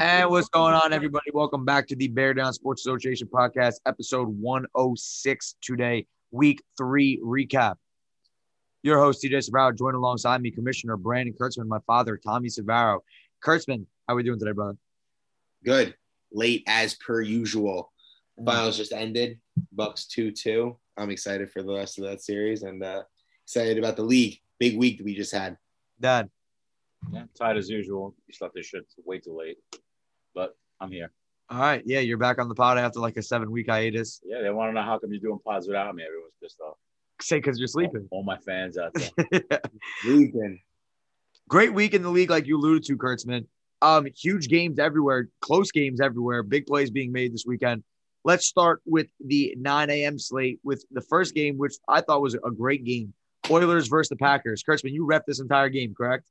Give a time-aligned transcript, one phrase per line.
[0.00, 1.30] And what's going on, everybody?
[1.34, 7.74] Welcome back to the Bear Down Sports Association podcast, episode 106 today, week three recap.
[8.82, 13.00] Your host, TJ Savaro, joined alongside me, Commissioner Brandon Kurtzman, my father, Tommy Savaro.
[13.44, 14.78] Kurtzman, how are we doing today, brother?
[15.62, 15.94] Good.
[16.32, 17.92] Late as per usual.
[18.42, 19.40] Finals just ended.
[19.72, 20.74] Bucks 2 2.
[20.96, 23.02] I'm excited for the rest of that series and uh,
[23.44, 24.38] excited about the league.
[24.58, 25.58] Big week that we just had.
[26.00, 26.30] Dad.
[27.10, 28.14] Yeah, tied as usual.
[28.26, 29.58] You slept this shit way too late,
[30.34, 31.10] but I'm here.
[31.50, 31.82] All right.
[31.84, 34.20] Yeah, you're back on the pod after like a seven week hiatus.
[34.24, 36.02] Yeah, they want to know how come you're doing pods without me.
[36.02, 36.76] Everyone's pissed off.
[37.20, 38.08] Say because you're sleeping.
[38.10, 39.40] All, all my fans out there.
[40.02, 40.60] Sleeping.
[41.48, 43.46] Great week in the league, like you alluded to, Kurtzman.
[43.82, 47.82] Um, huge games everywhere, close games everywhere, big plays being made this weekend.
[48.24, 50.18] Let's start with the 9 a.m.
[50.18, 53.12] slate with the first game, which I thought was a great game.
[53.50, 54.62] Oilers versus the Packers.
[54.62, 56.24] Kurtzman, you rep this entire game, correct?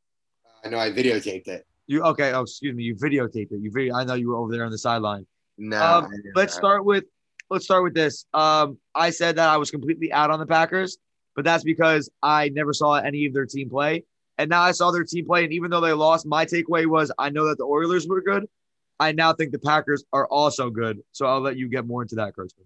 [0.63, 1.65] I know I videotaped it.
[1.88, 2.31] You okay?
[2.31, 2.83] Oh, excuse me.
[2.83, 3.59] You videotaped it.
[3.61, 3.95] You video.
[3.95, 5.25] I know you were over there on the sideline.
[5.57, 5.81] No.
[5.81, 7.03] Um, let's start with
[7.49, 8.25] let's start with this.
[8.33, 10.97] Um, I said that I was completely out on the Packers,
[11.36, 14.05] but that's because I never saw any of their team play,
[14.38, 15.44] and now I saw their team play.
[15.44, 18.47] And even though they lost, my takeaway was I know that the Oilers were good.
[18.99, 20.99] I now think the Packers are also good.
[21.11, 22.66] So I'll let you get more into that, Kurtzman.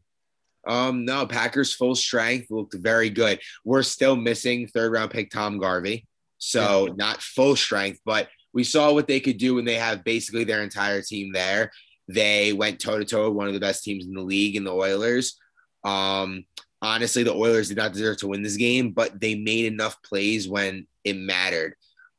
[0.68, 3.40] Um, no, Packers full strength looked very good.
[3.64, 6.06] We're still missing third round pick Tom Garvey.
[6.46, 10.44] So not full strength, but we saw what they could do when they have basically
[10.44, 11.72] their entire team there.
[12.08, 14.64] They went toe to toe with one of the best teams in the league in
[14.64, 15.40] the Oilers.
[15.84, 16.46] Um,
[16.84, 20.48] honestly, the Oilers did not deserve to win this game, but they made enough plays
[20.48, 21.74] when it mattered.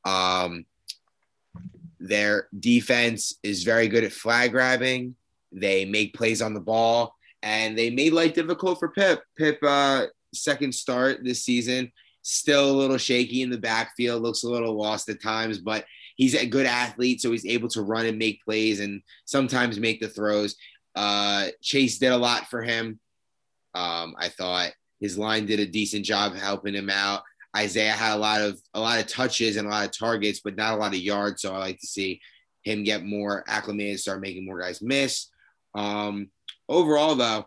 [0.05, 0.67] Um,
[2.01, 5.15] their defense is very good at flag grabbing.
[5.53, 9.23] They make plays on the ball, and they made life difficult for Pip.
[9.39, 11.93] Pip, uh, second start this season,
[12.27, 15.85] still a little shaky in the backfield, looks a little lost at times, but
[16.17, 20.01] he's a good athlete, so he's able to run and make plays and sometimes make
[20.01, 20.57] the throws.
[20.97, 22.99] Uh, Chase did a lot for him.
[23.75, 27.23] Um, I thought his line did a decent job helping him out.
[27.57, 30.57] Isaiah had a lot of a lot of touches and a lot of targets, but
[30.57, 31.43] not a lot of yards.
[31.43, 32.21] So I like to see
[32.63, 35.29] him get more acclimated, start making more guys miss.
[35.75, 36.31] Um,
[36.69, 37.47] overall, though,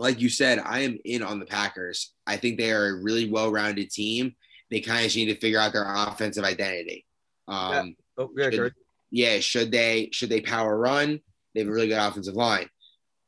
[0.00, 2.12] like you said, I am in on the Packers.
[2.26, 4.34] I think they are a really well-rounded team.
[4.70, 7.04] They kind of just need to figure out their offensive identity.
[7.48, 8.74] Um, Oh, yeah, should,
[9.10, 11.20] yeah, should they should they power run?
[11.54, 12.68] They have a really good offensive line.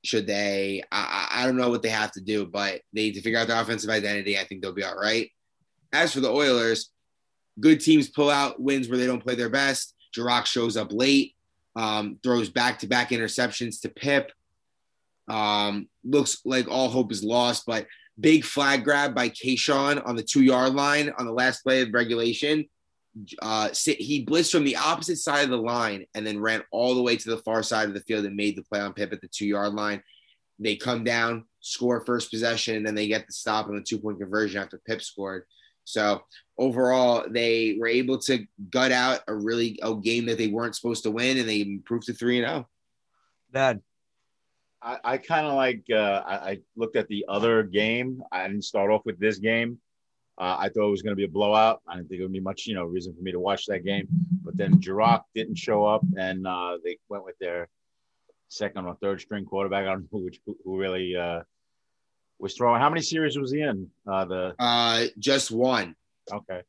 [0.05, 0.83] Should they?
[0.93, 3.49] I, I don't know what they have to do, but they need to figure out
[3.49, 4.39] their offensive identity.
[4.39, 5.31] I think they'll be all right.
[5.93, 6.91] As for the Oilers,
[7.59, 9.94] good teams pull out wins where they don't play their best.
[10.15, 11.34] Jirac shows up late,
[11.75, 14.31] um, throws back to back interceptions to Pip.
[15.28, 17.87] Um, looks like all hope is lost, but
[18.19, 21.93] big flag grab by Kayshawn on the two yard line on the last play of
[21.93, 22.66] regulation.
[23.43, 27.03] Uh, he blitzed from the opposite side of the line and then ran all the
[27.03, 29.21] way to the far side of the field and made the play on Pip at
[29.21, 30.03] the two yard line.
[30.59, 33.99] They come down, score first possession, and then they get the stop on the two
[33.99, 35.44] point conversion after Pip scored.
[35.84, 36.22] So
[36.56, 41.03] overall, they were able to gut out a really a game that they weren't supposed
[41.03, 42.50] to win, and they improved to three and oh.
[42.50, 42.69] zero.
[43.53, 43.83] Dad.
[44.82, 45.84] I, I kind of like.
[45.91, 48.22] Uh, I, I looked at the other game.
[48.32, 49.78] I didn't start off with this game.
[50.38, 51.82] Uh, I thought it was going to be a blowout.
[51.87, 53.84] I didn't think it would be much, you know, reason for me to watch that
[53.84, 54.09] game.
[54.42, 57.69] But then Jirac didn't show up, and uh, they went with their
[58.48, 59.82] second or third string quarterback.
[59.84, 61.42] I don't know which who, who really uh,
[62.38, 62.81] was throwing.
[62.81, 63.88] How many series was he in?
[64.06, 65.94] Uh, the Uh, just one.
[66.31, 66.62] Okay.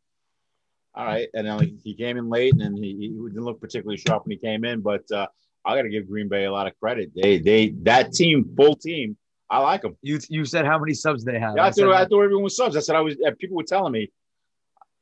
[0.96, 1.28] All right.
[1.34, 4.38] And then he came in late and he, he didn't look particularly sharp when he
[4.38, 5.28] came in, but uh,
[5.66, 7.12] I got to give Green Bay a lot of credit.
[7.16, 9.18] They, they, that team, full team,
[9.50, 9.96] I like them.
[10.02, 11.54] You you said how many subs they have?
[11.56, 12.76] Yeah, I, said thought, I thought everyone was subs.
[12.76, 14.12] I said I was, uh, people were telling me,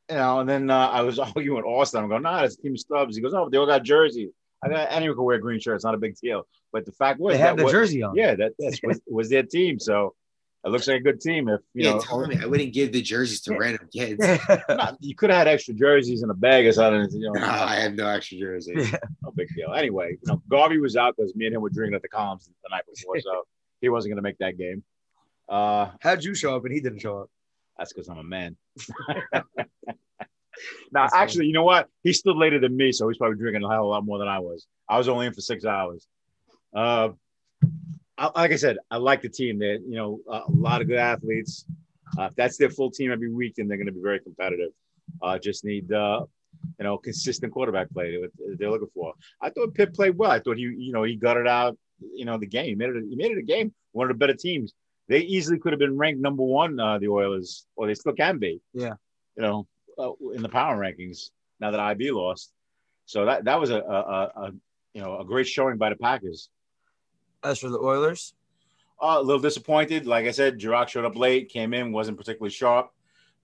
[0.09, 2.03] you know, and then uh, I was arguing with Austin.
[2.03, 3.15] I'm going, nah, it's a team of stubs.
[3.15, 4.31] He goes, oh, they all got jerseys.
[4.63, 6.43] I got anyone can wear green shirts, not a big deal.
[6.71, 8.15] But the fact was, they have the was- jersey on.
[8.15, 9.79] Yeah, that that's, was, was their team.
[9.79, 10.15] So
[10.63, 11.49] it looks like a good team.
[11.49, 14.19] If you yeah, know, tell me I wouldn't give the jerseys to random kids.
[14.69, 17.19] Not- you could have had extra jerseys in a bag or something.
[17.19, 18.91] You know, No, I have no extra jerseys.
[18.91, 18.97] Yeah.
[19.23, 19.73] no big deal.
[19.73, 22.47] Anyway, you know, Garvey was out because me and him were drinking at the columns
[22.63, 23.43] the night before, so
[23.81, 24.83] he wasn't going to make that game.
[25.49, 27.29] Uh, How'd you show up and he didn't show up?
[27.77, 28.57] that's because I'm a man.
[29.33, 29.43] now,
[30.91, 31.23] That's funny.
[31.23, 31.87] actually, you know what?
[32.03, 34.19] He stood later than me, so he's probably drinking a hell of a lot more
[34.19, 34.67] than I was.
[34.87, 36.05] I was only in for six hours.
[36.75, 37.09] Uh,
[38.21, 39.57] I, like I said, I like the team.
[39.57, 41.65] They, you know, a lot of good athletes.
[42.17, 44.69] Uh, if that's their full team every week, then they're going to be very competitive.
[45.21, 46.25] Uh, just need, uh,
[46.77, 49.13] you know, consistent quarterback play that they're looking for.
[49.41, 50.29] I thought Pip played well.
[50.29, 52.67] I thought he, you know, he gutted out, you know, the game.
[52.67, 53.03] He made it.
[53.09, 53.73] He made it a game.
[53.91, 54.73] One of the better teams.
[55.07, 58.37] They easily could have been ranked number one, uh, the Oilers, or they still can
[58.37, 58.61] be.
[58.73, 58.93] Yeah.
[59.35, 59.67] You know,
[59.97, 62.51] uh, in the power rankings now that IB lost.
[63.05, 64.51] So that that was a a, a,
[64.93, 66.49] you know, a great showing by the Packers.
[67.43, 68.33] As for the Oilers,
[69.01, 70.05] uh, a little disappointed.
[70.05, 72.91] Like I said, Jirac showed up late, came in, wasn't particularly sharp,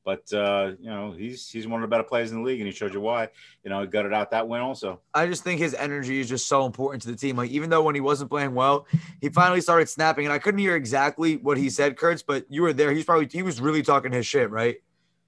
[0.06, 2.68] but uh, you know he's he's one of the better players in the league, and
[2.68, 3.30] he showed you why.
[3.64, 5.02] You know, he gutted out that win also.
[5.14, 7.36] I just think his energy is just so important to the team.
[7.36, 8.88] Like even though when he wasn't playing well,
[9.20, 12.62] he finally started snapping, and I couldn't hear exactly what he said, Kurtz, but you
[12.62, 12.92] were there.
[12.92, 14.78] He's probably he was really talking his shit, right?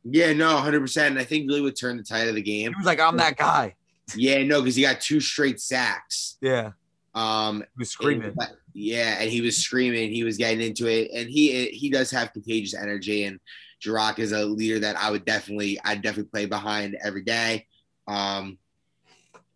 [0.05, 1.11] Yeah, no, hundred percent.
[1.11, 2.71] And I think really would turn the tide of the game.
[2.71, 3.75] He was like, "I'm that guy."
[4.15, 6.37] Yeah, no, because he got two straight sacks.
[6.41, 6.71] Yeah.
[7.19, 8.33] Um, he was screaming.
[8.39, 10.11] And, yeah, and he was screaming.
[10.11, 13.25] He was getting into it, and he he does have contagious energy.
[13.25, 13.39] And
[13.83, 17.67] Jirac is a leader that I would definitely I definitely play behind every day.
[18.07, 18.57] Um,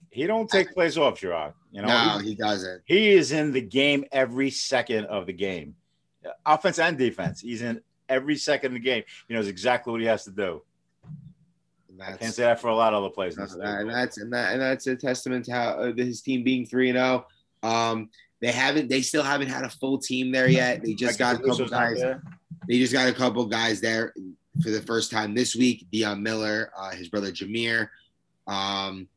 [0.10, 1.54] he don't take plays off Jirac.
[1.72, 2.82] You know, no, he, he doesn't.
[2.86, 5.76] He is in the game every second of the game,
[6.46, 7.40] offense and defense.
[7.40, 9.04] He's in every second of the game.
[9.28, 10.64] He knows exactly what he has to do.
[12.02, 13.38] I can't say that for a lot of other players.
[13.38, 16.66] No, and that's and that and that's a testament to how uh, his team being
[16.66, 17.26] three and zero.
[17.64, 18.10] Um,
[18.42, 18.90] they haven't.
[18.90, 20.84] They still haven't had a full team there yet.
[20.84, 22.02] They just got a couple guys.
[22.68, 24.14] They just got a couple guys there
[24.62, 25.88] for the first time this week.
[25.92, 27.88] Dion Miller, uh, his brother Jameer.
[28.46, 29.08] Um,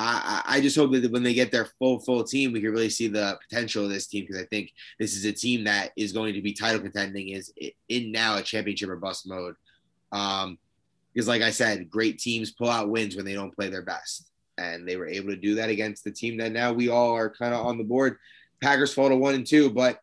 [0.00, 2.88] I, I just hope that when they get their full full team, we can really
[2.88, 6.12] see the potential of this team because I think this is a team that is
[6.12, 7.52] going to be title contending, is
[7.88, 9.56] in now a championship or bust mode.
[10.12, 10.58] Um,
[11.12, 14.30] because, like I said, great teams pull out wins when they don't play their best,
[14.58, 17.30] and they were able to do that against the team that now we all are
[17.30, 18.18] kind of on the board.
[18.62, 20.00] Packers fall to one and two, but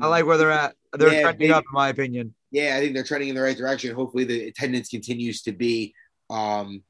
[0.00, 0.74] I like where they're at.
[0.92, 2.34] They're yeah, trending they, up, in my opinion.
[2.50, 3.94] Yeah, I think they're trending in the right direction.
[3.94, 5.94] Hopefully, the attendance continues to be
[6.30, 6.82] um,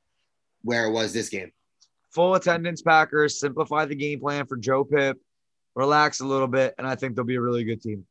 [0.63, 1.51] where it was this game.
[2.13, 3.41] Full attendance, Packers.
[3.41, 5.19] Simplify the game plan for Joe Pip.
[5.75, 8.07] Relax a little bit, and I think they'll be a really good team.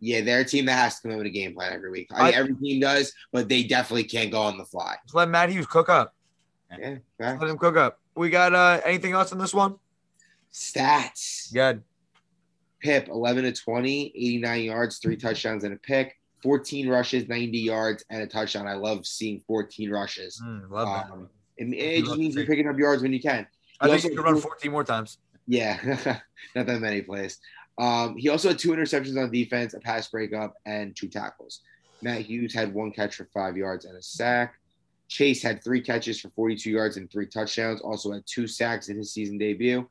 [0.00, 2.08] Yeah, they're a team that has to come up with a game plan every week.
[2.12, 4.96] I mean, every team does, but they definitely can't go on the fly.
[5.04, 6.14] Just let Matt Hughes cook up.
[6.76, 8.00] Yeah, let him cook up.
[8.14, 9.76] We got uh, anything else on this one?
[10.52, 11.52] Stats.
[11.52, 11.82] Good.
[12.80, 16.16] Pip, 11 to 20, 89 yards, three touchdowns, and a pick.
[16.42, 18.66] 14 rushes, 90 yards, and a touchdown.
[18.66, 20.40] I love seeing 14 rushes.
[20.44, 21.12] Mm, love that.
[21.12, 23.46] Um, it, it just means you're picking up yards when you can.
[23.62, 25.18] He I think you can run 14 more times.
[25.46, 25.78] Yeah,
[26.54, 27.38] not that many plays.
[27.78, 31.62] Um, he also had two interceptions on defense, a pass breakup, and two tackles.
[32.02, 34.54] Matt Hughes had one catch for five yards and a sack.
[35.08, 38.96] Chase had three catches for 42 yards and three touchdowns, also had two sacks in
[38.96, 39.88] his season debut.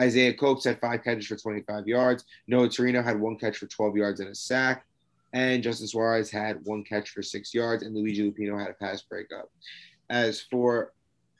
[0.00, 2.24] Isaiah Coates had five catches for 25 yards.
[2.46, 4.84] Noah Torino had one catch for 12 yards and a sack.
[5.32, 7.82] And Justin Suarez had one catch for six yards.
[7.82, 9.50] And Luigi Lupino had a pass breakup.
[10.10, 10.92] As for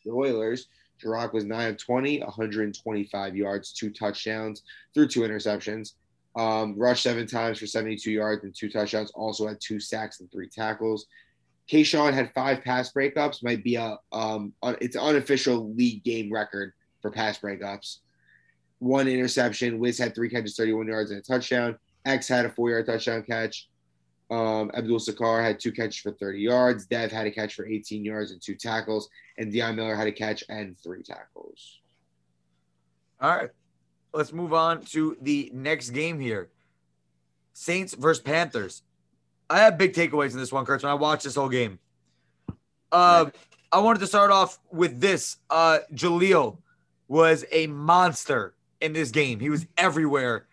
[0.05, 0.69] the Oilers,
[1.03, 4.63] Jirac was 9 of 20, 125 yards, two touchdowns,
[4.95, 5.93] threw two interceptions.
[6.37, 9.11] Um, rushed seven times for 72 yards and two touchdowns.
[9.13, 11.07] Also had two sacks and three tackles.
[11.71, 13.43] Kayshawn had five pass breakups.
[13.43, 16.73] Might be a um, it's unofficial league game record
[17.03, 17.99] for pass breakups.
[18.79, 19.79] One interception.
[19.79, 21.79] Wiz had three catches, 31 yards and a touchdown.
[22.05, 23.69] X had a four-yard touchdown catch.
[24.31, 26.87] Um, Abdul Sakar had two catches for 30 yards.
[26.87, 29.09] Dev had a catch for 18 yards and two tackles.
[29.39, 31.81] And Dion Miller had a catch and three tackles.
[33.21, 33.51] All right.
[34.13, 36.49] Let's move on to the next game here
[37.53, 38.83] Saints versus Panthers.
[39.49, 41.79] I have big takeaways in this one, Kurt, when I watched this whole game.
[42.91, 43.27] Uh,
[43.73, 45.37] I wanted to start off with this.
[45.51, 46.59] Uh, Jaleel
[47.09, 49.41] was a monster in this game.
[49.41, 50.47] He was everywhere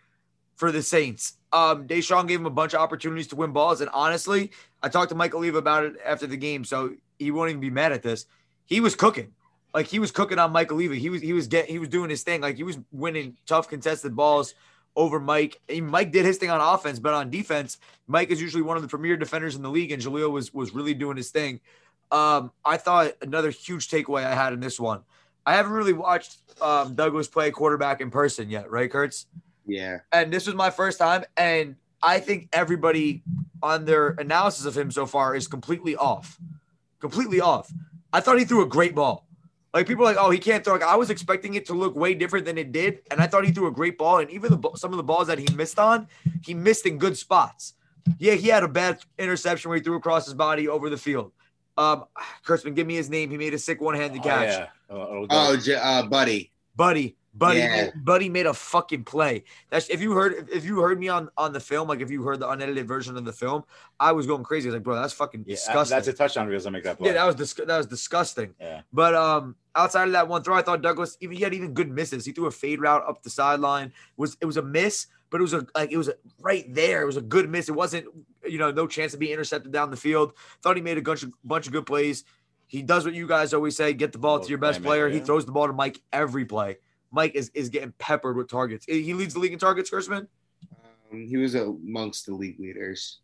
[0.56, 1.34] for the Saints.
[1.52, 3.80] Um, Deshaun gave him a bunch of opportunities to win balls.
[3.80, 4.50] And honestly,
[4.82, 7.70] I talked to Mike Oliva about it after the game, so he won't even be
[7.70, 8.26] mad at this.
[8.66, 9.32] He was cooking.
[9.72, 10.94] Like he was cooking on Mike Oliva.
[10.94, 12.40] He was he was get he was doing his thing.
[12.40, 14.54] Like he was winning tough contested balls
[14.96, 15.60] over Mike.
[15.68, 18.82] And Mike did his thing on offense, but on defense, Mike is usually one of
[18.82, 21.60] the premier defenders in the league, and Jaleel was was really doing his thing.
[22.10, 25.00] Um, I thought another huge takeaway I had in this one.
[25.46, 29.26] I haven't really watched um, Douglas play quarterback in person yet, right, Kurtz?
[29.66, 29.98] Yeah.
[30.12, 33.22] And this was my first time, and I think everybody
[33.62, 36.38] on their analysis of him so far is completely off.
[37.00, 37.72] Completely off.
[38.12, 39.26] I thought he threw a great ball.
[39.74, 40.74] Like people are like, oh, he can't throw.
[40.74, 43.44] Like, I was expecting it to look way different than it did, and I thought
[43.44, 44.20] he threw a great ball.
[44.20, 46.06] And even the some of the balls that he missed on,
[46.44, 47.74] he missed in good spots.
[48.18, 51.32] Yeah, he had a bad interception where he threw across his body over the field.
[51.76, 52.04] Um,
[52.46, 53.30] Kurtzman, give me his name.
[53.30, 54.48] He made a sick one-handed oh, catch.
[54.48, 54.66] Yeah.
[54.88, 56.52] Oh, oh, uh, Buddy.
[56.76, 57.16] Buddy.
[57.36, 57.90] Buddy, yeah.
[57.96, 59.42] Buddy made a fucking play.
[59.68, 62.22] That's if you heard if you heard me on on the film, like if you
[62.22, 63.64] heard the unedited version of the film,
[63.98, 64.68] I was going crazy.
[64.68, 65.96] I was like, bro, that's fucking yeah, disgusting.
[65.96, 67.08] That's a touchdown because I make that play.
[67.08, 68.54] Yeah, that was dis- that was disgusting.
[68.60, 68.82] Yeah.
[68.92, 71.90] But um, outside of that one throw, I thought Douglas even he had even good
[71.90, 72.24] misses.
[72.24, 73.88] He threw a fade route up the sideline.
[73.88, 76.72] It was it was a miss, but it was a like it was a, right
[76.72, 77.02] there.
[77.02, 77.68] It was a good miss.
[77.68, 78.06] It wasn't
[78.46, 80.34] you know no chance to be intercepted down the field.
[80.62, 82.22] Thought he made a bunch of bunch of good plays.
[82.68, 85.08] He does what you guys always say: get the ball to your best player.
[85.08, 86.78] He throws the ball to Mike every play.
[87.14, 88.84] Mike is, is getting peppered with targets.
[88.86, 90.26] He leads the league in targets, Kurtzman.
[91.12, 93.20] Um, he was amongst the league leaders.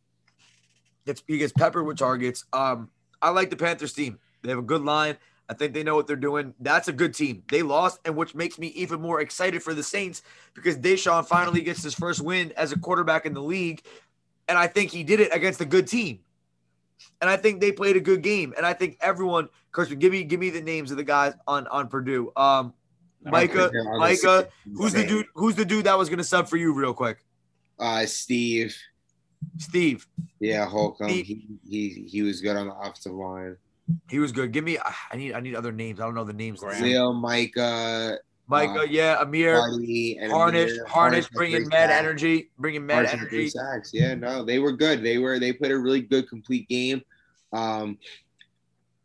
[1.07, 2.45] Gets he gets peppered with targets.
[2.53, 4.19] Um, I like the Panthers team.
[4.43, 5.17] They have a good line.
[5.49, 6.55] I think they know what they're doing.
[6.61, 7.43] That's a good team.
[7.51, 10.23] They lost, and which makes me even more excited for the Saints
[10.55, 13.83] because Deshaun finally gets his first win as a quarterback in the league.
[14.49, 16.21] And I think he did it against a good team.
[17.21, 18.55] And I think they played a good game.
[18.57, 21.67] And I think everyone, Kurtzman, give me give me the names of the guys on
[21.67, 22.31] on Purdue.
[22.37, 22.73] Um,
[23.23, 25.27] Micah, Micah, who's the dude?
[25.35, 27.19] Who's the dude that was gonna sub for you, real quick?
[27.79, 28.77] Uh, Steve.
[29.59, 30.07] Steve.
[30.39, 31.09] Yeah, Holcomb.
[31.09, 31.27] Steve.
[31.27, 33.57] He, he he was good on the offensive line.
[34.09, 34.53] He was good.
[34.53, 34.79] Give me.
[34.79, 35.35] I need.
[35.35, 36.01] I need other names.
[36.01, 36.63] I don't know the names.
[36.63, 38.19] Leo, Micah.
[38.47, 39.61] Micah, uh, yeah, Amir,
[40.29, 41.99] Harnish, Harnish, bringing mad sacks.
[42.01, 43.49] energy, bringing mad Harnish energy.
[43.49, 43.91] Sacks.
[43.95, 45.05] Yeah, no, they were good.
[45.05, 45.39] They were.
[45.39, 47.03] They played a really good, complete game.
[47.53, 47.99] Um,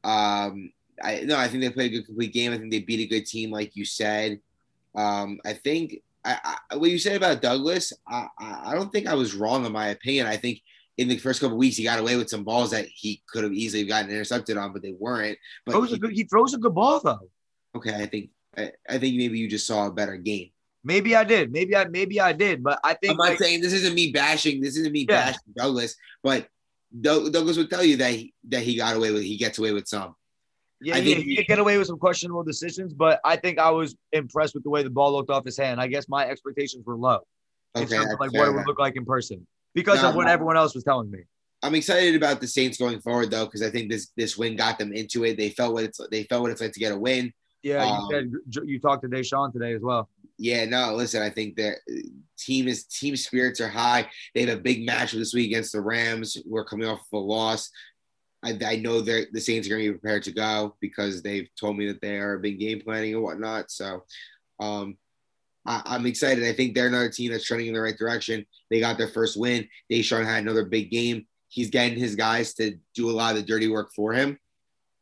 [0.04, 2.52] um, I no, I think they played a good, complete game.
[2.52, 4.40] I think they beat a good team, like you said.
[4.96, 9.14] Um, I think I, I, what you said about Douglas, I, I don't think I
[9.14, 10.26] was wrong in my opinion.
[10.26, 10.62] I think
[10.98, 13.54] in the first couple weeks, he got away with some balls that he could have
[13.54, 15.38] easily gotten intercepted on, but they weren't.
[15.66, 17.30] But throws he, good, he throws a good ball though.
[17.76, 20.52] Okay, I think I, I, think maybe you just saw a better game.
[20.84, 21.52] Maybe I did.
[21.52, 22.64] Maybe I maybe I did.
[22.64, 24.62] But I think I'm not like, saying this isn't me bashing.
[24.62, 25.26] This isn't me yeah.
[25.26, 26.48] bashing Douglas, but
[27.02, 29.24] Douglas would tell you that he, that he got away with.
[29.24, 30.16] He gets away with some.
[30.82, 33.72] Yeah, I yeah, he did get away with some questionable decisions, but I think I
[33.72, 35.80] was impressed with the way the ball looked off his hand.
[35.80, 37.20] I guess my expectations were low
[37.76, 40.16] in okay, terms of like what it would look like in person because no, of
[40.16, 41.20] what everyone else was telling me.
[41.64, 44.78] I'm excited about the Saints going forward though, because I think this this win got
[44.78, 45.38] them into it.
[45.38, 47.34] They felt what it's they felt what it's like to get a win.
[47.64, 50.10] Yeah, um, you said you talked to Deshaun today as well.
[50.38, 51.78] Yeah, no, listen, I think that
[52.38, 54.10] team is team spirits are high.
[54.34, 56.38] They have a big match this week against the Rams.
[56.46, 57.72] We're coming off of a loss.
[58.44, 61.50] I, I know that the Saints are going to be prepared to go because they've
[61.60, 63.72] told me that they are been game planning and whatnot.
[63.72, 64.04] So,
[64.60, 64.98] um,
[65.66, 66.44] I, am excited.
[66.44, 68.46] I think they're another team that's trending in the right direction.
[68.70, 69.68] They got their first win.
[69.92, 71.26] Deshaun had another big game.
[71.48, 74.38] He's getting his guys to do a lot of the dirty work for him.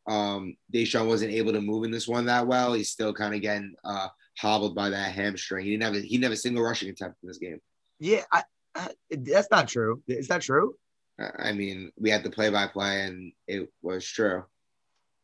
[0.08, 2.74] Um, Deshaun wasn't able to move in this one that well.
[2.74, 5.66] He's still kind of getting uh, hobbled by that hamstring.
[5.66, 7.60] He didn't have a, he didn't have a single rushing attempt in this game.
[8.00, 8.44] Yeah, I,
[8.76, 10.02] I, that's not true.
[10.08, 10.76] Is that true?
[11.20, 14.44] I mean, we had the play by play, and it was true.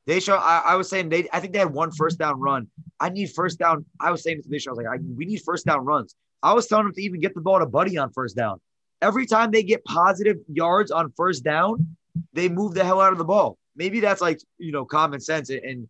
[0.07, 1.27] Deshaun, I, I, was saying they.
[1.33, 2.67] I think they had one first down run.
[2.99, 3.85] I need first down.
[3.99, 6.15] I was saying to Deshaun, I was like, I, we need first down runs.
[6.41, 8.59] I was telling them to even get the ball to Buddy on first down.
[9.01, 11.95] Every time they get positive yards on first down,
[12.33, 13.57] they move the hell out of the ball.
[13.75, 15.87] Maybe that's like you know common sense, and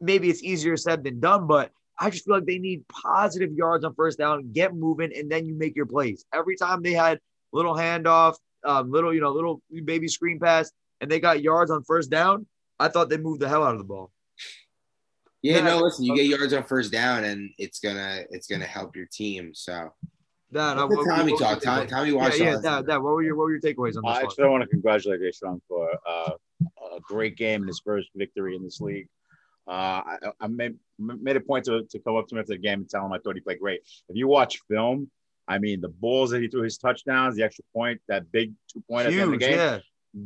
[0.00, 1.46] maybe it's easier said than done.
[1.46, 5.30] But I just feel like they need positive yards on first down, get moving, and
[5.30, 6.24] then you make your plays.
[6.32, 7.18] Every time they had
[7.52, 11.82] little handoff, um, little, you know, little baby screen pass, and they got yards on
[11.84, 12.46] first down,
[12.78, 14.10] I thought they moved the hell out of the ball.
[15.42, 18.66] Yeah, yeah no, listen, you get yards on first down, and it's gonna it's gonna
[18.66, 19.54] help your team.
[19.54, 19.92] So.
[20.52, 21.62] That, uh, what, Tommy what, talk.
[21.62, 22.40] Tommy, Tommy watched.
[22.40, 24.18] Yeah, yeah that, that, What were your What were your takeaways on this?
[24.18, 26.32] I actually want to congratulate Deshaun for uh,
[26.96, 29.08] a great game and his first victory in this league.
[29.68, 32.58] Uh, I, I made, made a point to, to come up to him after the
[32.58, 33.82] game and tell him I thought he played great.
[34.08, 35.08] If you watch film,
[35.50, 38.82] I mean, the balls that he threw, his touchdowns, the extra point, that big two
[38.88, 39.78] point at the end of the game, yeah.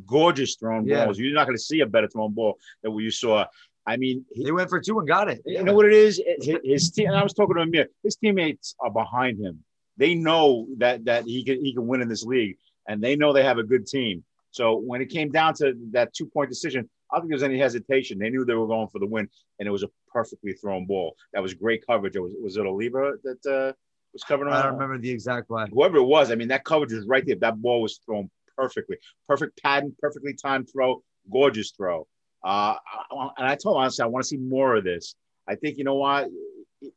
[0.05, 1.07] gorgeous thrown yeah.
[1.07, 1.19] balls.
[1.19, 3.47] You're not going to see a better thrown ball than what you saw.
[3.87, 5.41] I mean, he, they went for two and got it.
[5.47, 6.23] You know what it is?
[6.41, 7.09] His, his team.
[7.09, 7.89] And I was talking to him.
[8.03, 9.65] His teammates are behind him.
[9.97, 13.33] They know that that he can he can win in this league, and they know
[13.33, 14.25] they have a good team.
[14.51, 17.43] So when it came down to that two point decision, I don't think there was
[17.45, 18.19] any hesitation.
[18.19, 19.29] They knew they were going for the win,
[19.59, 21.17] and it was a perfectly thrown ball.
[21.33, 22.17] That was great coverage.
[22.17, 23.73] It was was it Oliva that uh,
[24.15, 24.53] was covering.
[24.53, 25.67] I don't remember the exact play.
[25.71, 27.37] Whoever it was, I mean, that coverage was right there.
[27.37, 28.97] That ball was thrown perfectly,
[29.29, 32.07] perfect pattern, perfectly timed throw, gorgeous throw.
[32.43, 32.77] Uh,
[33.11, 35.15] and I told him honestly, I want to see more of this.
[35.47, 36.29] I think you know what?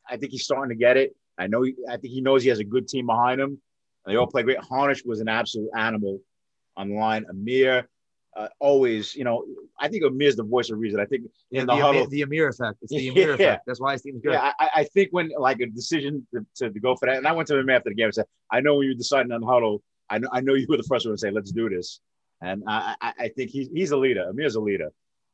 [0.08, 1.14] I think he's starting to get it.
[1.36, 1.62] I know.
[1.62, 3.60] He, I think he knows he has a good team behind him.
[4.06, 4.58] They all play great.
[4.58, 6.20] Harnish was an absolute animal
[6.76, 7.26] on the line.
[7.28, 7.88] Amir,
[8.38, 9.44] uh, always, you know,
[9.80, 11.00] I think Amir's the voice of reason.
[11.00, 12.78] I think in the, the huddle, Amir, the Amir effect.
[12.82, 13.34] It's the Amir yeah.
[13.34, 13.64] effect.
[13.66, 14.32] That's why his team's good.
[14.32, 17.26] Yeah, I, I, think when like a decision to, to, to, go for that, and
[17.26, 19.40] I went to him after the game and said, I know when you're deciding on
[19.40, 21.68] the huddle, I know I know you were the first one to say, let's do
[21.68, 22.00] this.
[22.40, 24.28] And I, I, I think he's he's a leader.
[24.28, 24.90] Amir's a leader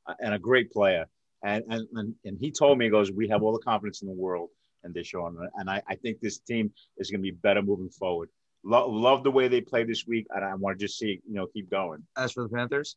[0.07, 1.05] uh, and a great player.
[1.45, 4.09] And, and and and he told me, he goes, we have all the confidence in
[4.09, 4.49] the world
[4.83, 8.31] in Deshaun, and I, I think this team is going to be better moving forward.
[8.65, 11.35] Lo- love the way they play this week, and I want to just see you
[11.35, 12.03] know keep going.
[12.17, 12.97] As for the Panthers,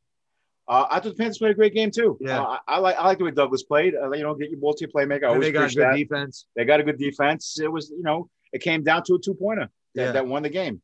[0.68, 2.18] uh, I thought the Panthers played a great game too.
[2.22, 3.94] Yeah, uh, I, I, like I like the way Douglas played.
[3.96, 5.24] Uh, you know, get your multi playmaker.
[5.24, 5.96] I always they got a good that.
[5.96, 6.48] defense.
[6.56, 7.60] They got a good defense.
[7.60, 10.12] It was you know it came down to a two pointer that, yeah.
[10.14, 10.82] that won the game.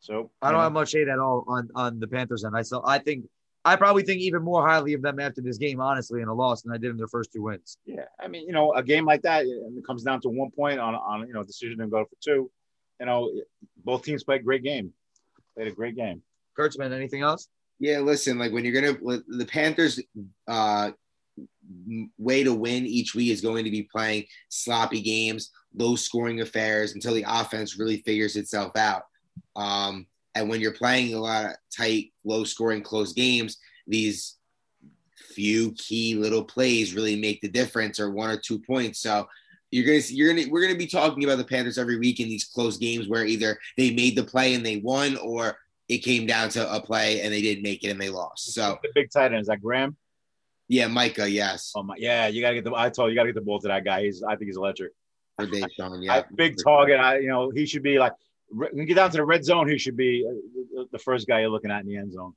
[0.00, 0.64] So I don't know.
[0.64, 3.24] have much hate at all on on the Panthers, and I still I think
[3.64, 6.62] I probably think even more highly of them after this game, honestly, in a loss
[6.62, 7.78] than I did in their first two wins.
[7.86, 10.50] Yeah, I mean, you know, a game like that, and it comes down to one
[10.50, 12.50] point on on you know decision and go for two.
[12.98, 13.30] You know,
[13.84, 14.92] both teams played a great game.
[15.56, 16.22] Played a great game.
[16.58, 17.48] Kurtzman, anything else?
[17.78, 20.00] Yeah, listen, like when you're gonna the Panthers
[20.46, 20.92] uh
[22.18, 26.94] way to win each week is going to be playing sloppy games, low scoring affairs
[26.94, 29.04] until the offense really figures itself out.
[29.56, 34.36] Um, and when you're playing a lot of tight, low scoring, close games, these
[35.16, 39.00] few key little plays really make the difference or one or two points.
[39.00, 39.26] So
[39.72, 42.28] you're gonna see, you're gonna we're gonna be talking about the Panthers every week in
[42.28, 45.56] these close games where either they made the play and they won or
[45.88, 48.52] it came down to a play and they didn't make it and they lost.
[48.52, 49.96] So the big tight end is that Graham.
[50.68, 51.28] Yeah, Micah.
[51.28, 51.72] Yes.
[51.74, 52.74] Oh my, yeah, you gotta get the.
[52.74, 54.04] I told you, you gotta get the ball to that guy.
[54.04, 54.92] He's, I think he's electric.
[55.38, 56.22] For Deshaun, yeah.
[56.34, 57.00] big target.
[57.00, 58.12] I, you know, he should be like
[58.50, 60.28] when you get down to the red zone, he should be
[60.78, 62.34] uh, the first guy you're looking at in the end zone.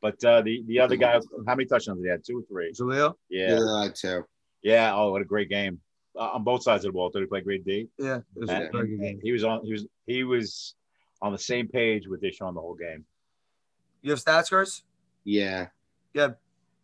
[0.00, 2.24] But uh, the the other guy, how many touchdowns did he have?
[2.24, 2.72] Two or three?
[2.72, 3.14] Jaleel?
[3.30, 4.24] Yeah, yeah two.
[4.62, 4.92] Yeah.
[4.96, 5.80] Oh, what a great game
[6.16, 7.10] uh, on both sides of the ball.
[7.10, 7.88] Did he play great D?
[7.98, 9.20] Yeah, it was and, a very good game.
[9.22, 9.64] He was on.
[9.64, 10.74] He was he was
[11.20, 13.04] on the same page with Deshaun the whole game.
[14.02, 14.82] You have stats, Chris?
[15.24, 15.68] Yeah.
[16.12, 16.30] Yeah.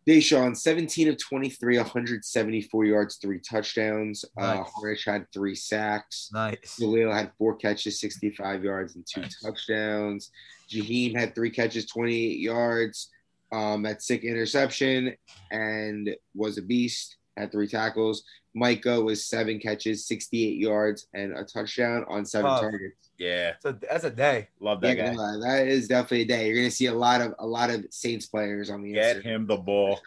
[0.07, 4.25] Deshaun, 17 of 23, 174 yards, three touchdowns.
[4.37, 4.59] Uh, nice.
[4.59, 6.29] Uh, Harnish had three sacks.
[6.33, 6.79] Nice.
[6.79, 9.39] Jaleel had four catches, 65 yards, and two nice.
[9.41, 10.31] touchdowns.
[10.69, 13.11] Jaheim had three catches, 28 yards.
[13.51, 15.15] Um, that sick interception
[15.51, 17.17] and was a beast.
[17.39, 18.23] Had three tackles.
[18.53, 22.59] Micah was seven catches, 68 yards, and a touchdown on seven oh.
[22.59, 23.09] targets.
[23.17, 24.47] Yeah, so that's a day.
[24.61, 25.37] Love that yeah, guy.
[25.41, 26.47] that is definitely a day.
[26.47, 29.29] You're gonna see a lot of a lot of Saints players on the get inside.
[29.29, 29.99] him the ball.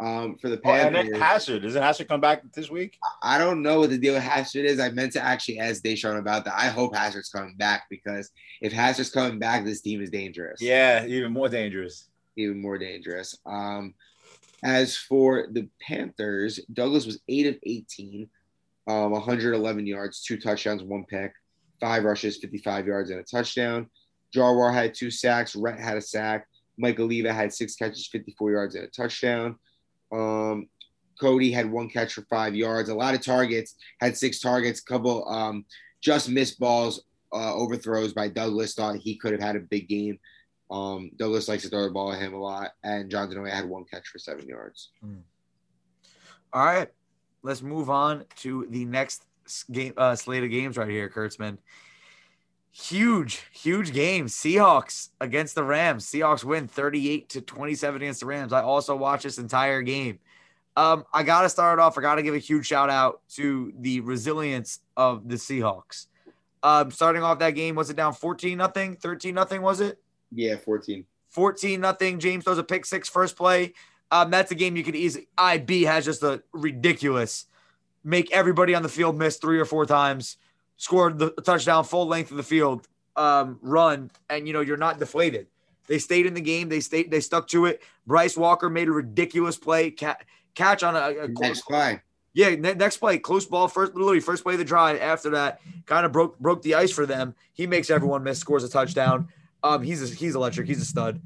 [0.00, 2.98] Um, for the Panthers, oh, and then Hashard doesn't Hashard come back this week?
[3.22, 4.80] I don't know what the deal with Hashard is.
[4.80, 6.54] I meant to actually ask Deshaun about that.
[6.56, 8.30] I hope Hashard's coming back because
[8.60, 10.60] if Hashard's coming back, this team is dangerous.
[10.60, 12.08] Yeah, even more dangerous.
[12.36, 13.38] Even more dangerous.
[13.46, 13.94] Um,
[14.62, 18.28] as for the Panthers, Douglas was eight of 18,
[18.88, 21.32] um, 111 yards, two touchdowns, one pick
[21.82, 23.90] five rushes, 55 yards, and a touchdown.
[24.34, 25.56] Jarwar had two sacks.
[25.56, 26.46] Rhett had a sack.
[26.78, 29.56] Mike Oliva had six catches, 54 yards, and a touchdown.
[30.12, 30.68] Um,
[31.20, 32.88] Cody had one catch for five yards.
[32.88, 33.74] A lot of targets.
[34.00, 34.80] Had six targets.
[34.80, 35.66] Couple um,
[36.00, 38.74] just missed balls, uh, overthrows by Douglas.
[38.74, 40.20] Thought he could have had a big game.
[40.72, 43.68] Um, Douglas likes to throw the ball at him a lot, and John Denoy had
[43.68, 44.88] one catch for seven yards.
[45.04, 45.20] Mm.
[46.54, 46.88] All right,
[47.42, 49.24] let's move on to the next
[49.70, 51.58] game uh, slate of games right here, Kurtzman.
[52.70, 54.26] Huge, huge game.
[54.26, 56.06] Seahawks against the Rams.
[56.06, 58.54] Seahawks win 38 to 27 against the Rams.
[58.54, 60.20] I also watched this entire game.
[60.74, 61.98] Um, I gotta start off.
[61.98, 66.06] I gotta give a huge shout out to the resilience of the Seahawks.
[66.62, 69.60] Um, starting off that game, was it down 14 nothing, 13 nothing?
[69.60, 70.01] Was it?
[70.34, 71.04] Yeah, 14.
[71.30, 72.18] 14 nothing.
[72.18, 73.74] James throws a pick six first play.
[74.10, 75.28] Um, that's a game you could easily.
[75.38, 77.46] IB has just a ridiculous
[78.04, 80.36] make everybody on the field miss three or four times,
[80.76, 84.98] scored the touchdown full length of the field, um, run, and you know you're not
[84.98, 85.46] deflated.
[85.86, 86.68] They stayed in the game.
[86.68, 87.10] They stayed.
[87.10, 87.82] They stuck to it.
[88.06, 92.00] Bryce Walker made a ridiculous play, catch on a, a next play.
[92.34, 95.00] Yeah, ne- next play, close ball, first literally first play of the drive.
[95.00, 97.34] After that, kind of broke broke the ice for them.
[97.52, 99.28] He makes everyone miss, scores a touchdown.
[99.62, 100.66] Um, he's a, he's electric.
[100.66, 101.20] He's a stud.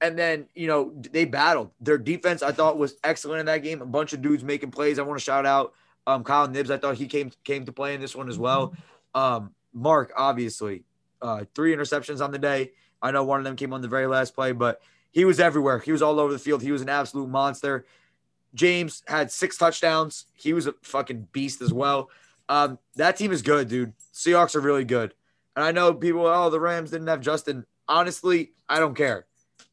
[0.00, 1.70] And then you know they battled.
[1.80, 3.82] Their defense, I thought, was excellent in that game.
[3.82, 4.98] A bunch of dudes making plays.
[4.98, 5.74] I want to shout out
[6.06, 8.74] um, Kyle Nibbs, I thought he came came to play in this one as well.
[9.14, 10.84] Um, Mark, obviously,
[11.20, 12.72] uh, three interceptions on the day.
[13.02, 15.78] I know one of them came on the very last play, but he was everywhere.
[15.78, 16.62] He was all over the field.
[16.62, 17.84] He was an absolute monster.
[18.54, 20.26] James had six touchdowns.
[20.34, 22.10] He was a fucking beast as well.
[22.48, 23.92] Um, that team is good, dude.
[24.14, 25.14] Seahawks are really good.
[25.56, 27.64] And I know people, oh, the Rams didn't have Justin.
[27.88, 29.26] Honestly, I don't care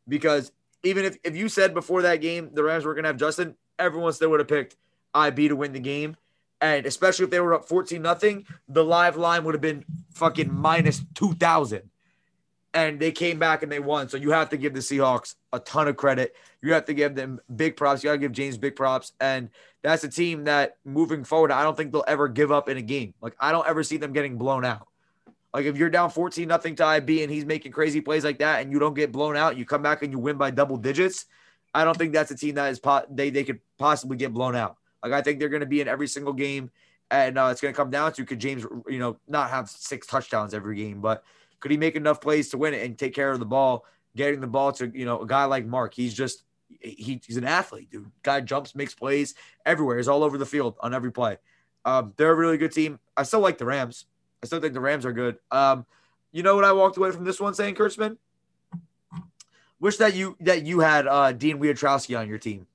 [0.08, 0.52] because
[0.84, 3.56] even if, if you said before that game the Rams were going to have Justin,
[3.78, 4.78] everyone still would have picked
[5.14, 6.16] IB to win the game.
[6.62, 10.54] And especially if they were up 14 nothing, the live line would have been fucking
[10.54, 11.90] minus 2,000.
[12.76, 14.10] And they came back and they won.
[14.10, 16.36] So you have to give the Seahawks a ton of credit.
[16.62, 18.04] You have to give them big props.
[18.04, 19.12] You got to give James big props.
[19.20, 19.50] And
[19.84, 22.82] that's a team that moving forward, I don't think they'll ever give up in a
[22.82, 23.14] game.
[23.22, 24.88] Like, I don't ever see them getting blown out.
[25.54, 28.62] Like, if you're down 14 nothing to IB and he's making crazy plays like that
[28.62, 31.26] and you don't get blown out, you come back and you win by double digits.
[31.74, 34.56] I don't think that's a team that is po- they, they could possibly get blown
[34.56, 34.78] out.
[35.04, 36.72] Like I think they're going to be in every single game,
[37.12, 40.08] and uh, it's going to come down to could James, you know, not have six
[40.08, 41.24] touchdowns every game, but
[41.60, 43.86] could he make enough plays to win it and take care of the ball,
[44.16, 45.94] getting the ball to you know a guy like Mark?
[45.94, 46.44] He's just
[46.80, 48.12] he, he's an athlete, dude.
[48.24, 49.36] Guy jumps, makes plays
[49.66, 49.98] everywhere.
[49.98, 51.38] He's all over the field on every play.
[51.86, 53.00] Um, they're a really good team.
[53.18, 54.06] I still like the Rams.
[54.44, 55.38] I still think the Rams are good.
[55.52, 55.86] Um,
[56.34, 58.18] you know what I walked away from this one saying, Kurtzman?
[59.80, 62.68] Wish that you that you had uh, Dean Wiatrowski on your team.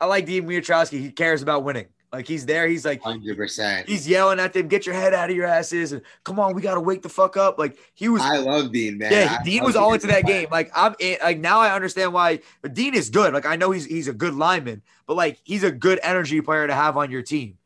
[0.00, 0.98] I like Dean Wiatrowski.
[0.98, 1.86] He cares about winning.
[2.12, 2.66] Like he's there.
[2.66, 3.88] He's like hundred percent.
[3.88, 6.62] He's yelling at them, "Get your head out of your asses!" And come on, we
[6.62, 7.56] gotta wake the fuck up.
[7.56, 8.22] Like he was.
[8.22, 9.12] I love Dean, man.
[9.12, 10.48] Yeah, I Dean was all into that game.
[10.50, 12.40] Like I'm in, like now I understand why.
[12.62, 13.32] But Dean is good.
[13.32, 16.66] Like I know he's he's a good lineman, but like he's a good energy player
[16.66, 17.58] to have on your team.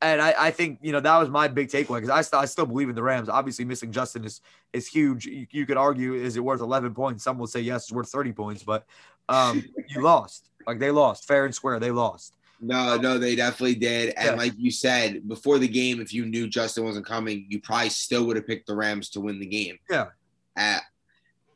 [0.00, 2.44] And I, I think you know that was my big takeaway because I still I
[2.44, 3.28] still believe in the Rams.
[3.28, 4.40] Obviously, missing Justin is
[4.72, 5.26] is huge.
[5.26, 7.24] You, you could argue is it worth 11 points?
[7.24, 8.84] Some will say yes, it's worth 30 points, but
[9.28, 10.50] um, you lost.
[10.66, 11.80] Like they lost fair and square.
[11.80, 12.34] They lost.
[12.60, 14.14] No, no, they definitely did.
[14.16, 14.34] And Yeah.
[14.34, 18.24] like you said before the game, if you knew Justin wasn't coming, you probably still
[18.26, 19.78] would have picked the Rams to win the game.
[19.90, 20.06] Yeah.
[20.56, 20.82] At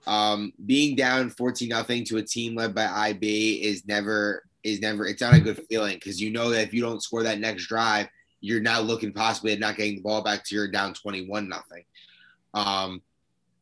[0.07, 5.07] um, being down fourteen nothing to a team led by IB is never is never.
[5.07, 7.67] It's not a good feeling because you know that if you don't score that next
[7.67, 8.09] drive,
[8.43, 11.49] you're now looking possibly at not getting the ball back to your down twenty one
[11.49, 11.85] nothing.
[12.53, 13.01] Um,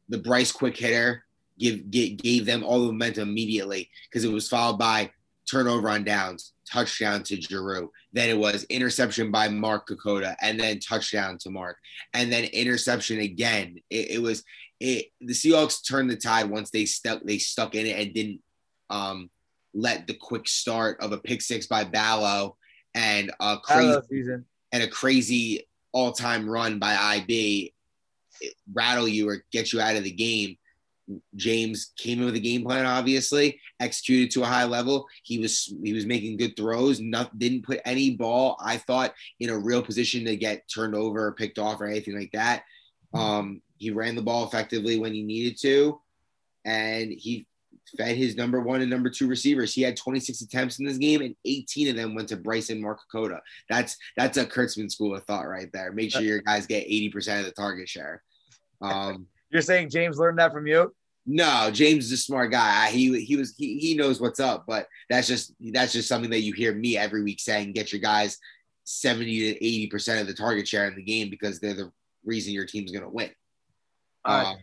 [0.09, 1.23] the Bryce quick hitter
[1.59, 5.11] give, give gave them all the momentum immediately because it was followed by
[5.49, 7.93] turnover on downs, touchdown to Giroux.
[8.13, 11.77] Then it was interception by Mark Kokota, and then touchdown to Mark,
[12.15, 13.79] and then interception again.
[13.91, 14.43] It, it was
[14.81, 15.07] it.
[15.21, 18.41] The Seahawks turned the tide once they stuck they stuck in it and didn't
[18.89, 19.31] um,
[19.75, 22.57] let the quick start of a pick six by Ballo
[22.95, 24.45] and a crazy season.
[24.73, 27.75] And a crazy all time run by IB
[28.73, 30.57] rattle you or get you out of the game.
[31.35, 35.09] James came in with a game plan, obviously, executed to a high level.
[35.25, 39.51] He was he was making good throws, not, didn't put any ball, I thought, in
[39.51, 42.63] a real position to get turned over or picked off or anything like that.
[43.13, 46.01] Um, he ran the ball effectively when he needed to,
[46.65, 47.49] and he
[47.97, 49.73] fed his number one and number two receivers.
[49.75, 53.41] He had 26 attempts in this game, and 18 of them went to Bryson Markakota.
[53.69, 55.93] That's that's a Kurtzman school of thought right there.
[55.93, 58.23] Make sure your guys get 80% of the target share.
[58.81, 60.95] Um, You're saying James learned that from you?
[61.27, 62.87] no, James is a smart guy.
[62.87, 66.31] I- He he was he, he knows what's up, but that's just that's just something
[66.31, 67.73] that you hear me every week saying.
[67.73, 68.39] Get your guys
[68.85, 69.25] 70
[69.55, 71.93] to 80 percent of the target share in the game because they're the
[72.25, 73.31] reason your team's gonna win.
[74.25, 74.47] All right.
[74.53, 74.57] Um,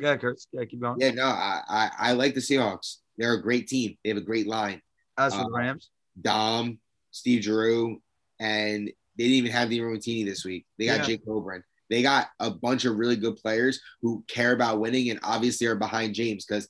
[0.00, 0.40] Yeah, Kurt.
[0.52, 0.96] Yeah, keep going.
[0.98, 2.96] yeah, no, I, I I like the Seahawks.
[3.18, 3.96] They're a great team.
[4.02, 4.80] They have a great line.
[5.18, 6.78] As for the um, Rams, Dom,
[7.10, 8.00] Steve Giroux,
[8.38, 10.64] and they didn't even have the Rotini this week.
[10.78, 11.06] They got Yeah.
[11.06, 11.62] Jake Coburn.
[11.90, 15.74] They got a bunch of really good players who care about winning and obviously are
[15.74, 16.68] behind James because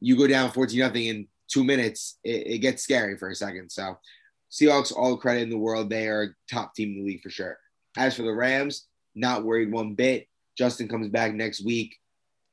[0.00, 3.70] you go down 14 nothing in two minutes, it, it gets scary for a second.
[3.70, 3.98] So
[4.50, 5.90] Seahawks, all credit in the world.
[5.90, 7.58] They are top team in the league for sure.
[7.98, 10.26] As for the Rams, not worried one bit.
[10.56, 11.96] Justin comes back next week.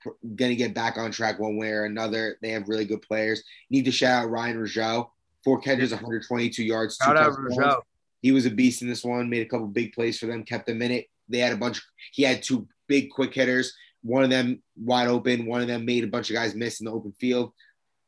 [0.03, 2.37] Going to get back on track one way or another.
[2.41, 3.43] They have really good players.
[3.69, 5.09] Need to shout out Ryan Rougeau.
[5.43, 6.97] Four catches, 122 yards.
[6.97, 7.81] shout out Rougeau.
[8.21, 9.29] he was a beast in this one.
[9.29, 11.07] Made a couple big plays for them, kept them in it.
[11.29, 11.81] They had a bunch.
[12.11, 13.73] He had two big quick hitters.
[14.01, 15.45] One of them wide open.
[15.45, 17.51] One of them made a bunch of guys miss in the open field.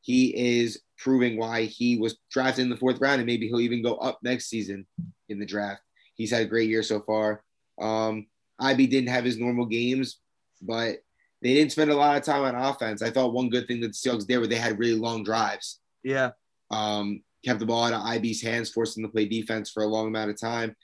[0.01, 3.83] He is proving why he was drafted in the fourth round, and maybe he'll even
[3.83, 4.85] go up next season
[5.27, 5.81] in the draft.
[6.15, 7.43] He's had a great year so far.
[7.79, 8.27] Um,
[8.59, 10.19] IB didn't have his normal games,
[10.61, 10.97] but
[11.41, 13.01] they didn't spend a lot of time on offense.
[13.01, 15.79] I thought one good thing that the Seahawks did were they had really long drives
[16.03, 16.31] Yeah.
[16.71, 19.87] um, kept the ball out of IB's hands, forced them to play defense for a
[19.87, 20.75] long amount of time.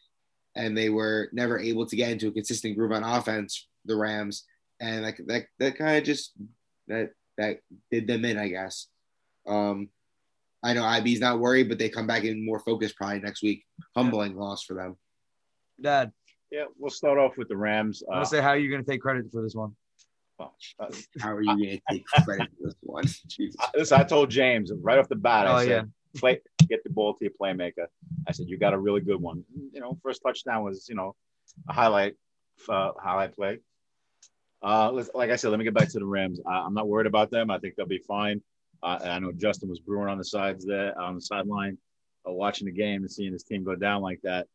[0.55, 4.45] And they were never able to get into a consistent groove on offense, the Rams.
[4.79, 6.31] And like that, that kind of just
[6.87, 7.59] that that
[7.91, 8.87] did them in, I guess.
[9.45, 9.89] Um,
[10.63, 13.65] I know IB's not worried, but they come back in more focused probably next week.
[13.95, 14.95] Humbling loss for them.
[15.81, 16.13] Dad,
[16.51, 18.01] Yeah, we'll start off with the Rams.
[18.07, 19.75] I want Uh, to say how are you going to take credit for this one?
[20.39, 20.47] Uh,
[21.19, 23.05] How are you going to take credit for this one?
[23.27, 23.55] Jesus.
[23.75, 25.47] listen, I told James right off the bat.
[25.47, 25.69] Oh, I said,
[26.13, 26.19] yeah.
[26.19, 27.87] play, get the ball to your playmaker.
[28.27, 29.43] I said, you got a really good one.
[29.71, 31.15] You know, first touchdown was, you know,
[31.69, 32.15] a highlight,
[32.69, 33.59] uh, highlight play.
[34.63, 36.39] Uh, let's, like I said, let me get back to the Rams.
[36.45, 37.51] I, I'm not worried about them.
[37.51, 38.41] I think they'll be fine.
[38.81, 41.77] Uh, I know Justin was brewing on the sides there, on the sideline,
[42.27, 44.47] uh, watching the game and seeing his team go down like that.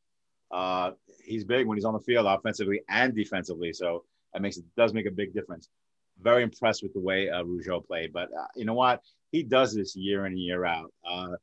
[0.50, 3.72] Uh, he's big when he's on the field, offensively and defensively.
[3.72, 5.68] So that makes it does make a big difference.
[6.20, 9.00] Very impressed with the way uh, Rougeau played, but uh, you know what?
[9.32, 10.92] He does this year in and year out.
[11.08, 11.36] Uh,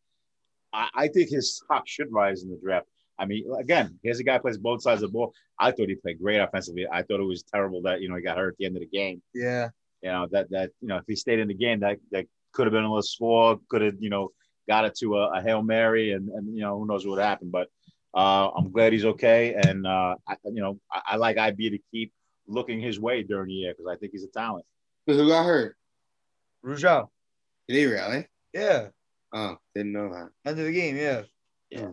[0.74, 2.88] I, I think his stock should rise in the draft.
[3.20, 5.34] I mean, again, here's a guy who plays both sides of the ball.
[5.60, 6.86] I thought he played great offensively.
[6.92, 8.82] I thought it was terrible that you know he got hurt at the end of
[8.82, 9.22] the game.
[9.34, 9.70] Yeah.
[10.02, 12.68] You know that that you know if he stayed in the game, that that could
[12.68, 13.60] have been a little score.
[13.70, 14.32] Could have you know
[14.68, 17.24] got it to a, a hail mary, and and you know who knows what would
[17.24, 17.50] happen.
[17.50, 17.70] But
[18.14, 21.80] uh, I'm glad he's okay, and uh, I, you know I, I like IB to
[21.92, 22.14] keep
[22.48, 24.66] looking his way during the year because I think he's a talent.
[25.06, 25.76] But who got hurt?
[26.66, 27.08] Rougeau.
[27.68, 28.28] Did he really?
[28.54, 28.88] Yeah.
[29.34, 30.30] Oh, didn't know that.
[30.50, 30.98] End of the game.
[30.98, 31.24] Yeah.
[31.70, 31.90] Yeah.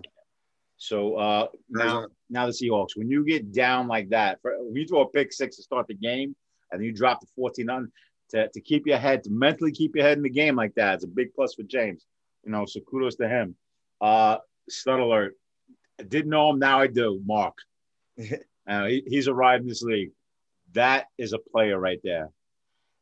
[0.77, 2.97] So uh, now, now the Seahawks.
[2.97, 5.87] When you get down like that, for, when you throw a pick six to start
[5.88, 6.35] the game,
[6.71, 7.93] and you drop the 14 on,
[8.31, 10.95] to, to keep your head, to mentally keep your head in the game like that.
[10.95, 12.05] It's a big plus for James.
[12.45, 13.57] You know, so kudos to him.
[14.01, 14.38] Uh,
[14.69, 15.37] stud alert.
[16.01, 17.21] I didn't know him, now I do.
[17.25, 17.57] Mark.
[18.69, 20.11] uh, he, he's arrived in this league.
[20.75, 22.31] That is a player right there.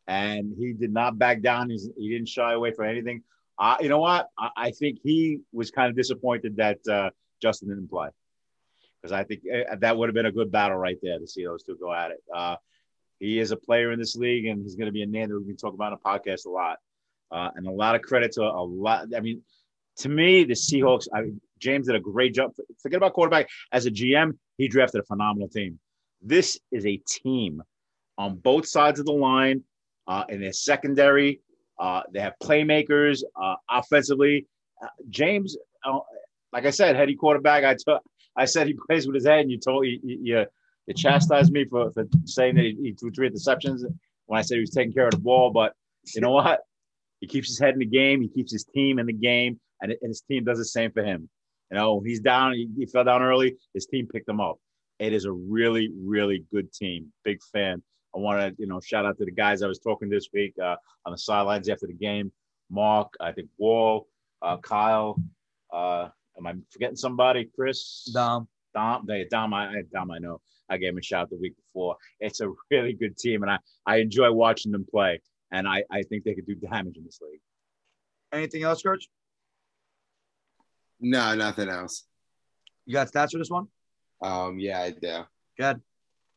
[0.06, 1.70] And he did not back down.
[1.70, 3.22] He's, he didn't shy away from anything.
[3.80, 4.28] You know what?
[4.38, 8.08] I, I think he was kind of disappointed that uh, Justin didn't play
[9.02, 11.44] because I think uh, that would have been a good battle right there to see
[11.44, 12.22] those two go at it.
[12.34, 12.56] Uh,
[13.18, 15.38] he is a player in this league, and he's going to be a name that
[15.38, 16.78] we can talk about on a podcast a lot.
[17.30, 19.06] Uh, and a lot of credit to a lot.
[19.16, 19.42] I mean,
[19.98, 21.06] to me, the Seahawks.
[21.14, 22.52] I mean, James did a great job.
[22.82, 23.48] Forget about quarterback.
[23.70, 25.78] As a GM, he drafted a phenomenal team.
[26.22, 27.62] This is a team
[28.18, 29.64] on both sides of the line.
[30.08, 31.40] Uh, in their secondary,
[31.78, 34.46] uh, they have playmakers uh, offensively.
[34.82, 36.00] Uh, James, uh,
[36.52, 37.64] like I said, heady quarterback.
[37.64, 37.76] I.
[38.36, 40.46] I said he plays with his head, and you told you, you,
[40.86, 43.82] you chastised me for, for saying that he, he threw three interceptions
[44.26, 45.50] when I said he was taking care of the ball.
[45.50, 45.74] But
[46.14, 46.60] you know what?
[47.20, 48.20] He keeps his head in the game.
[48.20, 51.02] He keeps his team in the game, and, and his team does the same for
[51.02, 51.28] him.
[51.70, 52.54] You know, he's down.
[52.54, 53.56] He, he fell down early.
[53.74, 54.58] His team picked him up.
[54.98, 57.12] It is a really, really good team.
[57.24, 57.82] Big fan.
[58.14, 60.54] I want to, you know, shout out to the guys I was talking this week
[60.62, 60.76] uh,
[61.06, 62.30] on the sidelines after the game.
[62.70, 64.06] Mark, I think Wall,
[64.42, 65.20] uh, Kyle.
[65.72, 67.48] Uh, am I forgetting somebody?
[67.54, 70.40] Chris, Dom, Dom, they, Dom, I, Dom, I know.
[70.68, 71.96] I gave him a shout the week before.
[72.20, 75.20] It's a really good team, and I, I enjoy watching them play.
[75.50, 77.40] And I, I think they could do damage in this league.
[78.32, 79.08] anything else, Coach?
[80.98, 82.04] No, nothing else.
[82.86, 83.66] You got stats for this one?
[84.22, 85.22] Um, yeah, I do.
[85.58, 85.80] Good.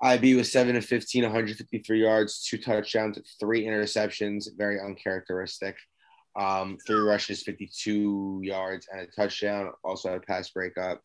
[0.02, 5.76] IB was seven of 15, 153 yards, two touchdowns, three interceptions, very uncharacteristic.
[6.38, 9.71] Um, three rushes, 52 yards, and a touchdown.
[9.86, 11.02] Also had a pass breakup.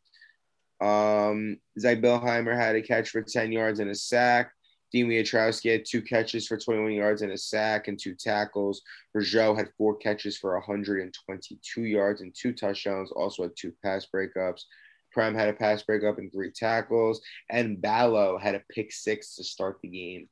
[0.80, 4.50] Um, Zach Bilheimer had a catch for 10 yards and a sack.
[4.92, 8.82] Dean Wiatrowski had two catches for 21 yards and a sack and two tackles.
[9.16, 14.62] Rougeau had four catches for 122 yards and two touchdowns, also had two pass breakups.
[15.12, 17.20] Prime had a pass breakup and three tackles,
[17.50, 20.28] and Ballo had a pick six to start the game.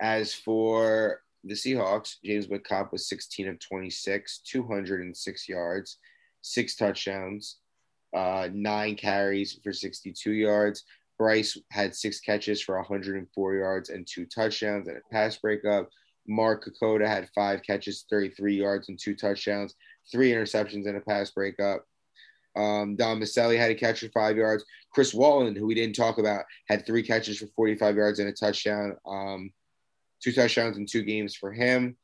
[0.00, 5.98] As for the Seahawks, James Whitcomb was 16 of 26, 206 yards,
[6.42, 7.56] six touchdowns,
[8.14, 10.84] uh, nine carries for 62 yards.
[11.18, 15.90] Bryce had six catches for 104 yards and two touchdowns and a pass breakup.
[16.26, 19.74] Mark Kokoda had five catches, 33 yards and two touchdowns,
[20.12, 21.86] three interceptions and a pass breakup.
[22.58, 24.64] Um, Dom Maselli had a catch for five yards.
[24.92, 28.32] Chris Wallen, who we didn't talk about, had three catches for 45 yards and a
[28.32, 28.96] touchdown.
[29.06, 29.50] Um,
[30.22, 31.96] two touchdowns in two games for him.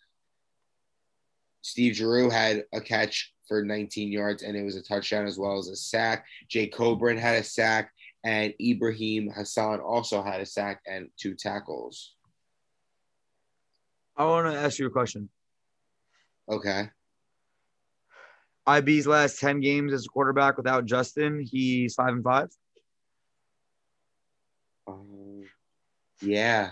[1.62, 5.58] Steve Giroux had a catch for 19 yards and it was a touchdown as well
[5.58, 6.26] as a sack.
[6.48, 7.90] Jay Coburn had a sack
[8.22, 12.14] and Ibrahim Hassan also had a sack and two tackles.
[14.16, 15.28] I want to ask you a question.
[16.48, 16.88] Okay.
[18.66, 22.48] IB's last 10 games as a quarterback without Justin, he's five and five.
[24.86, 25.44] Um,
[26.22, 26.70] yeah.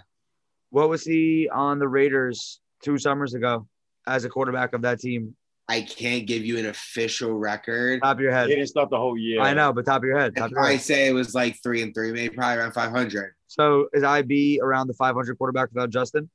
[0.70, 3.66] What was he on the Raiders two summers ago
[4.06, 5.36] as a quarterback of that team?
[5.68, 8.02] I can't give you an official record.
[8.02, 8.48] Top of your head.
[8.48, 9.40] He didn't start the whole year.
[9.40, 10.34] I know, but top of your head.
[10.34, 10.84] Top I'd of your probably head.
[10.84, 13.34] say it was like three and three, maybe probably around 500.
[13.46, 16.28] So is IB around the 500 quarterback without Justin?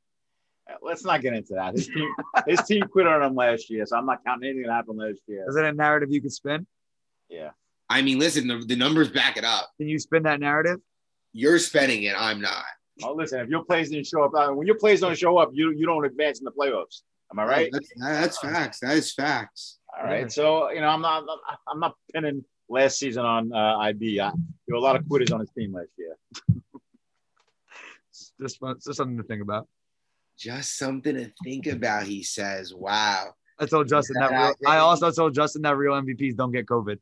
[0.82, 1.73] Let's not get into that.
[1.75, 2.13] His team,
[2.47, 5.19] his team quit on him last year, so I'm not counting anything that happened last
[5.27, 5.45] year.
[5.47, 6.67] Is that a narrative you could spin?
[7.30, 7.51] Yeah.
[7.89, 9.69] I mean, listen, the, the numbers back it up.
[9.77, 10.80] Can you spin that narrative?
[11.34, 12.15] You're spending it.
[12.17, 12.63] I'm not.
[13.03, 15.51] Oh, listen, if your plays didn't show up, uh, when your plays don't show up,
[15.53, 17.01] you you don't advance in the playoffs.
[17.32, 17.69] Am I right?
[17.71, 18.80] That's, that's facts.
[18.80, 19.77] That is facts.
[19.95, 20.32] All right.
[20.32, 21.23] So you know, I'm not
[21.67, 24.19] I'm not pinning last season on uh, IB.
[24.19, 24.36] I, there
[24.69, 26.15] were a lot of quitters on his team last year.
[28.10, 29.67] It's Just, fun- it's just something to think about.
[30.38, 32.73] Just something to think about, he says.
[32.73, 33.34] Wow.
[33.60, 34.32] I told Justin that.
[34.32, 37.00] Yeah, Real, I also told Justin that real MVPs don't get COVID.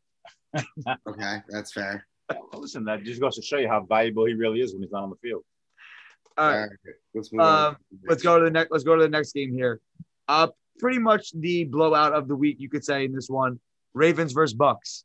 [1.06, 2.08] Okay, that's fair.
[2.30, 4.92] Well, listen, that just goes to show you how valuable he really is when he's
[4.92, 5.44] not on the field.
[6.38, 6.56] All right.
[6.56, 6.70] All right,
[7.14, 7.68] let's move on.
[7.68, 8.72] Um, let's go to the next.
[8.72, 9.82] Let's go to the next game here.
[10.30, 10.48] Uh,
[10.80, 13.60] pretty much the blowout of the week, you could say in this one:
[13.94, 15.04] Ravens versus Bucks.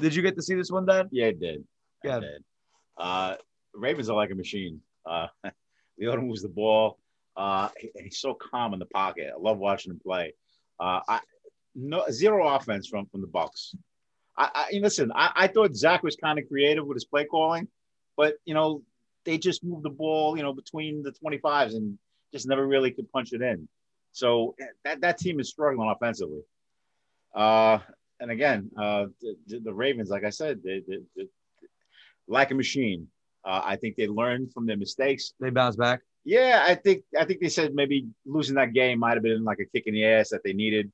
[0.00, 1.08] Did you get to see this one, Dad?
[1.10, 1.64] Yeah, it did.
[2.04, 2.18] Yeah.
[2.18, 2.44] It did.
[2.96, 3.34] Uh,
[3.74, 4.80] Ravens are like a machine.
[5.04, 5.26] Uh,
[6.00, 6.98] Leota moves the ball.
[7.36, 9.30] Uh, he- he's so calm in the pocket.
[9.34, 10.34] I love watching him play.
[10.80, 11.20] Uh, I,
[11.74, 13.74] no zero offense from from the Bucks.
[14.36, 15.10] I, I listen.
[15.14, 17.68] I, I thought Zach was kind of creative with his play calling,
[18.16, 18.82] but you know
[19.24, 21.98] they just moved the ball, you know, between the 25s and
[22.32, 23.66] just never really could punch it in.
[24.12, 24.54] So
[24.84, 26.42] that that team is struggling offensively.
[27.34, 27.78] Uh,
[28.20, 31.26] and again, uh, the, the- Ravens, like I said, they, they
[32.28, 33.08] like a machine.
[33.44, 35.34] Uh, I think they learned from their mistakes.
[35.38, 36.00] They bounce back.
[36.24, 39.58] Yeah, I think I think they said maybe losing that game might have been like
[39.58, 40.90] a kick in the ass that they needed.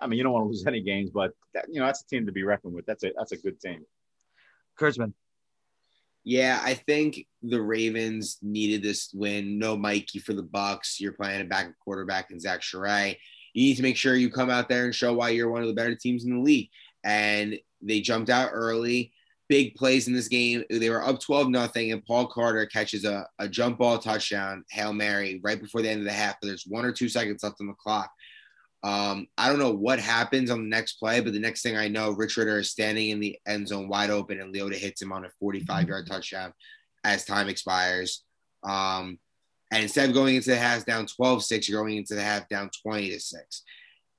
[0.00, 2.06] I mean, you don't want to lose any games, but that, you know that's a
[2.06, 2.84] team to be reckoned with.
[2.84, 3.84] That's a that's a good team.
[4.78, 5.12] Kurtzman.
[6.24, 9.58] Yeah, I think the Ravens needed this win.
[9.58, 10.98] No Mikey for the Bucks.
[10.98, 13.18] You're playing a backup quarterback in Zach Charay.
[13.52, 15.68] You need to make sure you come out there and show why you're one of
[15.68, 16.70] the better teams in the league.
[17.04, 19.12] And they jumped out early.
[19.48, 20.64] Big plays in this game.
[20.70, 24.92] They were up 12 nothing, and Paul Carter catches a, a jump ball touchdown, Hail
[24.92, 26.36] Mary, right before the end of the half.
[26.40, 28.10] But there's one or two seconds left on the clock.
[28.82, 31.88] Um, I don't know what happens on the next play, but the next thing I
[31.88, 35.12] know, Rich Ritter is standing in the end zone wide open, and Leota hits him
[35.12, 36.52] on a 45 yard touchdown
[37.02, 38.24] as time expires.
[38.62, 39.18] Um,
[39.72, 42.48] and instead of going into the half down 12 6, you're going into the half
[42.48, 43.62] down 20 to 6.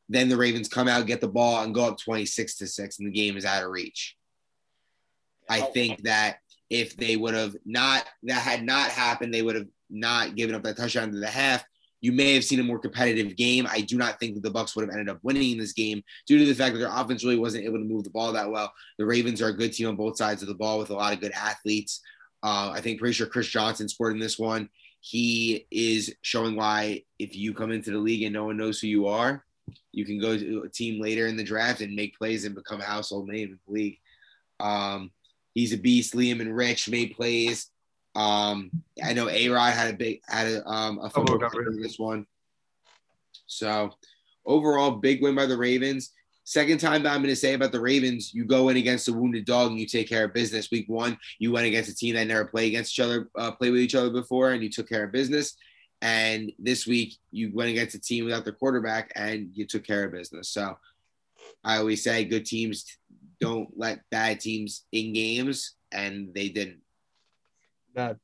[0.09, 3.07] Then the Ravens come out, get the ball, and go up 26 to 6, and
[3.07, 4.15] the game is out of reach.
[5.49, 6.38] I think that
[6.69, 10.63] if they would have not, that had not happened, they would have not given up
[10.63, 11.63] that touchdown to the half
[12.05, 13.65] you may have seen a more competitive game.
[13.67, 16.38] I do not think that the Bucks would have ended up winning this game due
[16.38, 18.71] to the fact that their offense really wasn't able to move the ball that well.
[18.99, 21.13] The Ravens are a good team on both sides of the ball with a lot
[21.13, 22.01] of good athletes.
[22.43, 24.69] Uh, I think pretty sure Chris Johnson scored in this one.
[24.99, 28.86] He is showing why if you come into the league and no one knows who
[28.86, 29.43] you are,
[29.91, 32.81] you can go to a team later in the draft and make plays and become
[32.81, 33.97] a household name in the league.
[34.60, 35.10] Um,
[35.55, 36.13] he's a beast.
[36.13, 37.71] Liam and Rich made plays.
[38.13, 38.69] Um,
[39.03, 42.27] I know A Rod had a big had a um a fumble in this one.
[43.47, 43.91] So
[44.45, 46.11] overall, big win by the Ravens.
[46.43, 49.13] Second time that I'm going to say about the Ravens, you go in against a
[49.13, 50.69] wounded dog and you take care of business.
[50.69, 53.71] Week one, you went against a team that never played against each other, uh, played
[53.71, 55.55] with each other before, and you took care of business.
[56.03, 60.03] And this week, you went against a team without their quarterback and you took care
[60.03, 60.49] of business.
[60.49, 60.77] So
[61.63, 62.85] I always say good teams
[63.39, 66.82] don't let bad teams in games, and they didn't
[67.95, 68.17] that.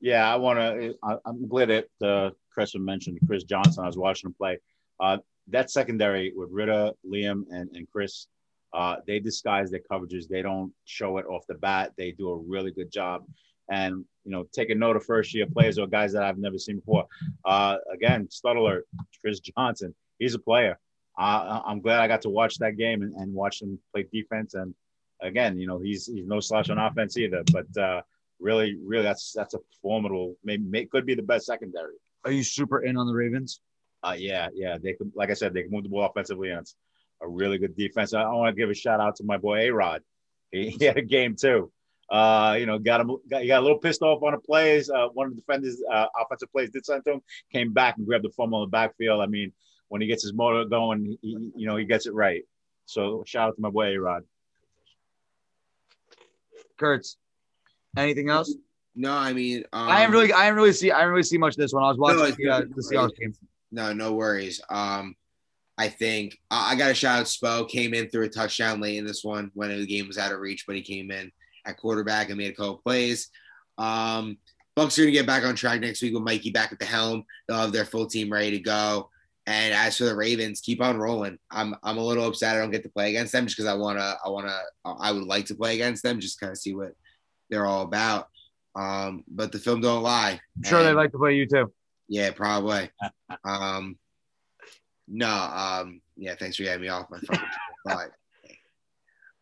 [0.00, 0.94] Yeah, I want to.
[1.24, 3.84] I'm glad that uh, Chris mentioned Chris Johnson.
[3.84, 4.58] I was watching him play.
[4.98, 5.18] Uh,
[5.48, 8.26] that secondary with Ritter, Liam, and, and Chris,
[8.72, 10.26] uh, they disguise their coverages.
[10.26, 11.92] They don't show it off the bat.
[11.98, 13.24] They do a really good job.
[13.70, 16.58] And you know, take a note of first year players or guys that I've never
[16.58, 17.06] seen before.
[17.44, 18.86] Uh, again, stud alert,
[19.20, 19.94] Chris Johnson.
[20.18, 20.78] He's a player.
[21.20, 24.54] I'm glad I got to watch that game and, and watch him play defense.
[24.54, 24.74] And
[25.20, 27.42] again, you know, he's he's no slouch on offense either.
[27.52, 28.02] But uh,
[28.38, 30.36] really, really, that's that's a formidable.
[30.44, 31.94] Maybe may, could be the best secondary.
[32.24, 33.60] Are you super in on the Ravens?
[34.02, 34.78] Uh, yeah, yeah.
[34.82, 36.74] They could, like I said, they can move the ball offensively, and it's
[37.20, 38.14] a really good defense.
[38.14, 40.02] I, I want to give a shout out to my boy A Rod.
[40.50, 41.70] He, he, had a game too.
[42.10, 43.16] Uh, you know, got him.
[43.28, 44.90] Got, he got a little pissed off on the plays.
[44.90, 47.22] Uh, one of the defenders, uh, offensive plays, did something to him.
[47.52, 49.20] Came back and grabbed the fumble on the backfield.
[49.20, 49.52] I mean,
[49.90, 52.44] when he gets his motor going, he, you know, he gets it right.
[52.86, 54.24] So shout out to my boy Rod.
[56.78, 57.18] Kurtz.
[57.96, 58.54] Anything else?
[58.94, 61.38] No, I mean, um, I didn't really, I didn't really see, I didn't really see
[61.38, 61.82] much of this one.
[61.84, 63.34] I was watching no, the, uh, the Seahawks game.
[63.72, 64.60] No, no worries.
[64.70, 65.16] Um,
[65.76, 67.26] I think I got a shout out.
[67.26, 70.32] Spo came in threw a touchdown late in this one when the game was out
[70.32, 71.32] of reach, but he came in
[71.64, 73.30] at quarterback and made a couple plays.
[73.78, 74.38] Um,
[74.76, 77.24] Bucks are gonna get back on track next week with Mikey back at the helm.
[77.48, 79.10] They'll have their full team ready to go.
[79.50, 81.36] And as for the Ravens, keep on rolling.
[81.50, 83.74] I'm I'm a little upset I don't get to play against them just because I
[83.74, 86.92] wanna I wanna I would like to play against them just kind of see what
[87.48, 88.28] they're all about.
[88.76, 90.38] Um, but the film don't lie.
[90.56, 91.72] I'm sure and, they'd like to play you too.
[92.08, 92.90] Yeah, probably.
[93.44, 93.98] um,
[95.08, 97.48] no, um, yeah, thanks for getting me off my fucking
[97.88, 98.10] thought.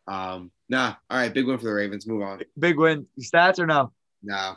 [0.07, 2.07] Um, nah, all right, big win for the Ravens.
[2.07, 2.41] Move on.
[2.59, 3.07] Big win.
[3.21, 3.93] Stats or no?
[4.23, 4.57] No.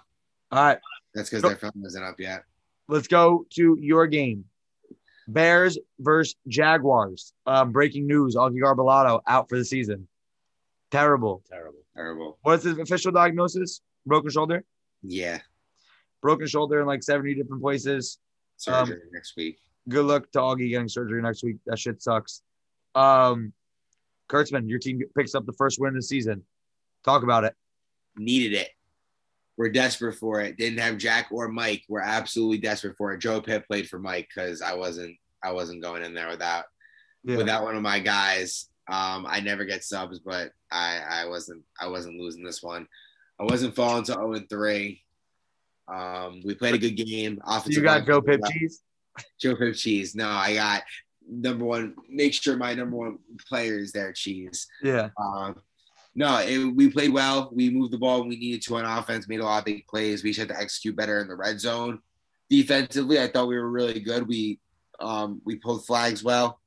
[0.50, 0.80] All right.
[1.14, 2.46] That's because their film isn't up yet.
[2.88, 4.46] Let's go to your game.
[5.28, 7.34] Bears versus Jaguars.
[7.46, 10.08] Um, breaking news: Augie Garbellato out for the season.
[10.92, 11.44] Terrible.
[11.50, 11.80] Terrible.
[11.96, 12.38] Terrible.
[12.42, 13.82] What's his official diagnosis?
[14.06, 14.64] Broken shoulder?
[15.04, 15.40] Yeah.
[16.22, 18.20] Broken shoulder in like 70 different places.
[18.58, 19.58] Surgery um, next week.
[19.90, 21.58] Good luck to Augie getting surgery next week.
[21.66, 22.42] That shit sucks.
[22.94, 23.54] Um,
[24.30, 26.44] Kurtzman, your team picks up the first win of the season.
[27.04, 27.56] Talk about it.
[28.16, 28.70] Needed it.
[29.58, 30.58] We're desperate for it.
[30.58, 31.84] Didn't have Jack or Mike.
[31.90, 33.20] We're absolutely desperate for it.
[33.20, 36.66] Joe Pip played for Mike because I wasn't I wasn't going in there without
[37.24, 37.38] yeah.
[37.38, 38.70] without one of my guys.
[38.90, 42.88] Um, I never get subs, but I, I wasn't I wasn't losing this one.
[43.40, 45.02] I wasn't falling to 0 and 3.
[45.88, 47.42] Um, we played a good game.
[47.46, 48.82] Offensive you got Joe Pip Cheese?
[49.40, 50.16] Joe Pip Cheese.
[50.16, 50.84] No, I got
[51.28, 51.96] number one.
[52.10, 54.68] Make sure my number one player is there, Cheese.
[54.84, 55.10] Yeah.
[55.20, 55.56] Um,
[56.14, 57.50] no, it, we played well.
[57.54, 59.88] We moved the ball when we needed to on offense, made a lot of big
[59.88, 60.24] plays.
[60.24, 62.00] We just had to execute better in the red zone.
[62.50, 64.28] Defensively, I thought we were really good.
[64.28, 64.60] We
[65.00, 66.62] um, we pulled flags well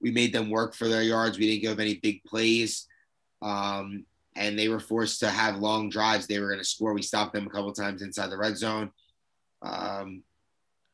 [0.00, 1.38] we made them work for their yards.
[1.38, 2.86] We didn't give any big plays.
[3.42, 6.26] Um, and they were forced to have long drives.
[6.26, 6.92] They were going to score.
[6.92, 8.90] We stopped them a couple times inside the red zone.
[9.62, 10.22] Um,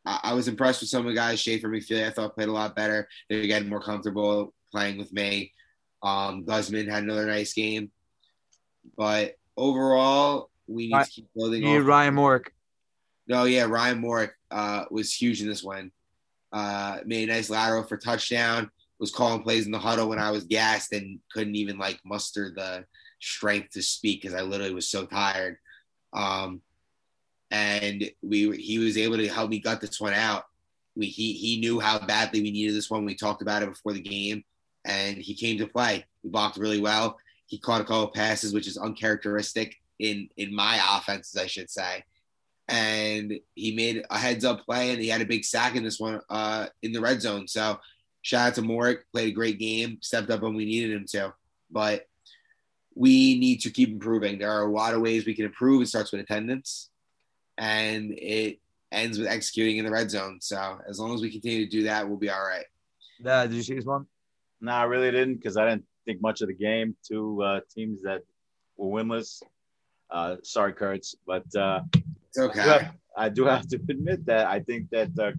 [0.07, 1.41] I, I was impressed with some of the guys.
[1.41, 3.09] Schaefer McFeely, I thought played a lot better.
[3.29, 5.53] They're getting more comfortable playing with me.
[6.03, 7.91] Um, Guzman had another nice game,
[8.97, 11.07] but overall, we need Right.
[11.07, 11.63] to keep building.
[11.63, 12.47] You need Ryan Mork.
[13.29, 15.93] No, yeah, Ryan Moore uh, was huge in this one.
[16.53, 18.71] Uh, made a nice lateral for touchdown.
[18.99, 22.53] Was calling plays in the huddle when I was gassed and couldn't even like muster
[22.55, 22.85] the
[23.21, 25.57] strength to speak because I literally was so tired.
[26.13, 26.63] Um,
[27.51, 30.45] and we he was able to help me gut this one out.
[30.95, 33.05] We he he knew how badly we needed this one.
[33.05, 34.45] We talked about it before the game,
[34.85, 36.05] and he came to play.
[36.23, 37.19] He blocked really well.
[37.47, 41.71] He caught a couple of passes, which is uncharacteristic in in my offenses, I should
[41.71, 42.05] say
[42.69, 45.99] and he made a heads up play and he had a big sack in this
[45.99, 47.49] one uh, in the red zone.
[47.49, 47.79] So
[48.23, 51.35] shout out to Morik, played a great game, stepped up when we needed him to.
[51.71, 52.07] But
[52.95, 54.39] we need to keep improving.
[54.39, 55.83] There are a lot of ways we can improve.
[55.83, 56.91] It starts with attendance
[57.59, 58.61] and it
[58.93, 60.39] ends with executing in the red zone.
[60.41, 62.67] So as long as we continue to do that, we'll be all right.
[63.25, 64.07] Uh, did you see this one?
[64.63, 66.97] No, I really didn't because I didn't think much of the game.
[67.07, 68.23] Two uh, teams that
[68.77, 69.43] were winless.
[70.11, 71.81] Uh, sorry, Kurtz, but uh,
[72.29, 72.61] It's okay.
[72.61, 75.33] I do have- I do have to admit that I think that uh,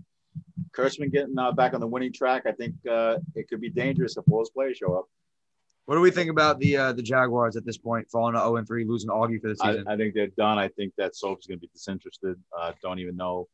[0.78, 2.43] Kurtzman getting uh, back on the winning track.
[2.45, 5.05] I think uh, it could be dangerous if all his players show up.
[5.86, 8.57] What do we think about the uh, the Jaguars at this point, falling to 0
[8.57, 9.88] and 3, losing Augie for the I, season?
[9.88, 10.57] I think they're done.
[10.57, 12.39] I think that Soap's going to be disinterested.
[12.57, 13.47] Uh, don't even know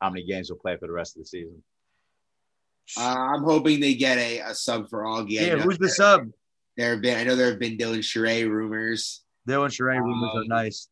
[0.00, 1.62] how many games he'll play for the rest of the season.
[2.98, 3.02] Uh,
[3.34, 5.30] I'm hoping they get a, a sub for Augie.
[5.32, 6.28] Yeah, who's the sub?
[6.76, 9.22] There have been I know there have been Dylan Sheree rumors.
[9.48, 10.88] Dylan Sheree rumors are Um, nice.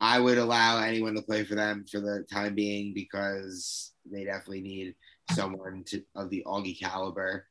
[0.00, 4.60] I would allow anyone to play for them for the time being because they definitely
[4.60, 4.94] need
[5.32, 7.46] someone to of the Augie caliber.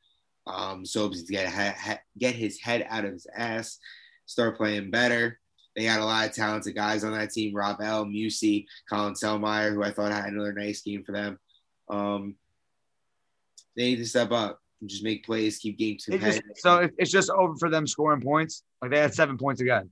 [0.46, 3.78] Um, so to get he- get his head out of his ass,
[4.26, 5.40] start playing better.
[5.74, 9.74] They got a lot of talented guys on that team: Rob L, Musey, Colin Selmeyer,
[9.74, 11.38] who I thought had another nice game for them.
[11.90, 12.36] Um,
[13.76, 17.10] they need to step up and just make plays, keep games It just, so it's
[17.10, 18.62] just over for them scoring points.
[18.80, 19.90] Like they had seven points again.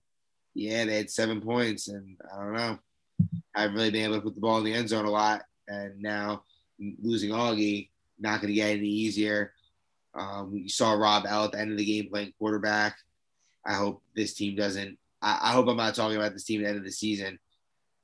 [0.54, 2.78] yeah, they had seven points, and I don't know.
[3.54, 5.42] I haven't really been able to put the ball in the end zone a lot,
[5.68, 6.42] and now
[7.02, 9.52] losing Augie, not going to get any easier.
[10.14, 12.96] Um, you saw Rob L at the end of the game playing quarterback.
[13.66, 14.98] I hope this team doesn't.
[15.22, 17.38] I, I hope I'm not talking about this team at the end of the season,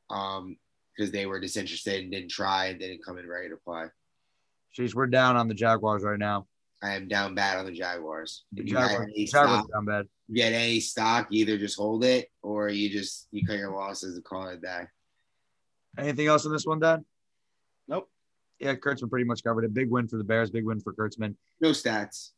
[0.09, 0.57] um,
[0.97, 3.87] because they were disinterested and didn't try and didn't come in ready to play.
[4.77, 6.47] Jeez, we're down on the Jaguars right now.
[6.83, 8.45] I am down bad on the Jaguars.
[8.53, 10.07] The If you Jaguars, Jaguars stock, down bad.
[10.29, 13.75] if you had any stock, either just hold it or you just you cut your
[13.75, 14.83] losses and call it a day.
[15.99, 17.05] Anything else in this one, Dad?
[17.89, 18.09] Nope.
[18.61, 19.75] Yeah, Kurtzman pretty much covered it.
[19.75, 20.51] Big win for the Bears.
[20.51, 21.35] Big win for Kurtzman.
[21.61, 22.31] No stats.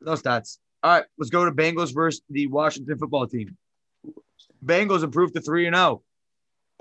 [0.00, 0.58] No stats.
[0.82, 3.56] All right, let's go to Bengals versus the Washington football team.
[4.64, 6.02] Bengals improved to three and zero.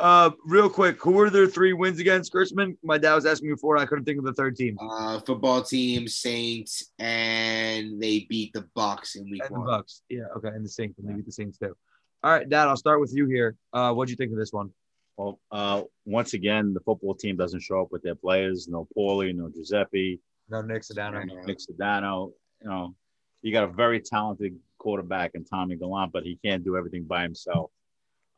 [0.01, 2.75] Uh, real quick, who were their three wins against Kurtzman?
[2.83, 4.75] My dad was asking me before, I couldn't think of the third team.
[4.81, 9.67] uh, football team, Saints, and they beat the Bucks in week And the one.
[9.67, 10.01] Bucks.
[10.09, 10.97] Yeah, okay, and the Saints.
[10.97, 11.75] And they beat the Saints too.
[12.23, 13.55] All right, Dad, I'll start with you here.
[13.73, 14.71] Uh, what do you think of this one?
[15.17, 18.67] Well, uh, once again, the football team doesn't show up with their players.
[18.67, 21.21] No Paulie, no Giuseppe, No, Nick Sedano.
[21.21, 22.31] Uh, Nick Sedano.
[22.63, 22.95] You know,
[23.43, 27.21] you got a very talented quarterback in Tommy Gallant, but he can't do everything by
[27.21, 27.69] himself.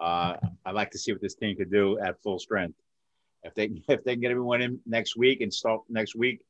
[0.04, 0.36] Uh,
[0.66, 2.76] I'd like to see what this team could do at full strength.
[3.44, 6.42] If they if they can get everyone in next week and start next week,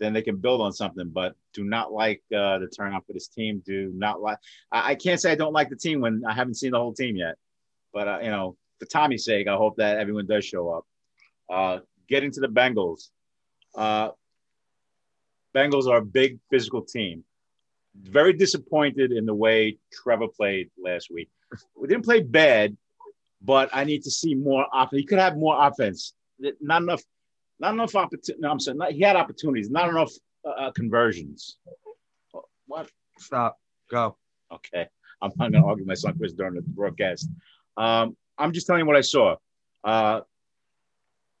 [0.00, 1.10] then they can build on something.
[1.10, 3.62] But do not like uh, the turnout for this team.
[3.66, 4.38] Do not like.
[4.72, 6.94] I, I can't say I don't like the team when I haven't seen the whole
[6.94, 7.36] team yet.
[7.92, 10.86] But uh, you know, for Tommy's sake, I hope that everyone does show up.
[11.52, 13.10] Uh, getting to the Bengals.
[13.74, 14.10] Uh,
[15.54, 17.22] Bengals are a big physical team.
[17.94, 21.28] Very disappointed in the way Trevor played last week.
[21.76, 22.76] We didn't play bad,
[23.44, 25.00] but I need to see more offense.
[25.00, 26.14] He could have more offense.
[26.60, 27.02] Not enough.
[27.60, 28.40] Not enough opportunity.
[28.40, 29.70] No, I'm saying not, he had opportunities.
[29.70, 30.10] Not enough
[30.44, 31.58] uh, uh, conversions.
[32.66, 32.90] What?
[33.18, 33.58] Stop.
[33.90, 34.16] Go.
[34.52, 34.88] Okay.
[35.22, 37.28] I'm not going to argue my son Chris during the broadcast.
[37.76, 39.36] Um, I'm just telling you what I saw.
[39.84, 40.20] Uh,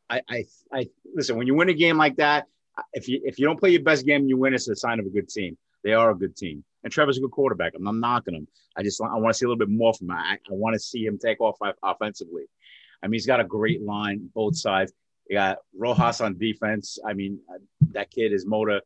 [0.08, 1.36] I, I, I listen.
[1.36, 2.46] When you win a game like that,
[2.92, 5.06] if you if you don't play your best game you win, it's a sign of
[5.06, 5.56] a good team.
[5.82, 7.72] They are a good team, and Trevor's a good quarterback.
[7.74, 8.46] I'm not knocking him.
[8.76, 10.16] I just I want to see a little bit more from him.
[10.16, 12.44] I, I want to see him take off offensively.
[13.02, 14.92] I mean, he's got a great line both sides.
[15.28, 16.98] You got Rojas on defense.
[17.06, 17.40] I mean,
[17.92, 18.82] that kid is motor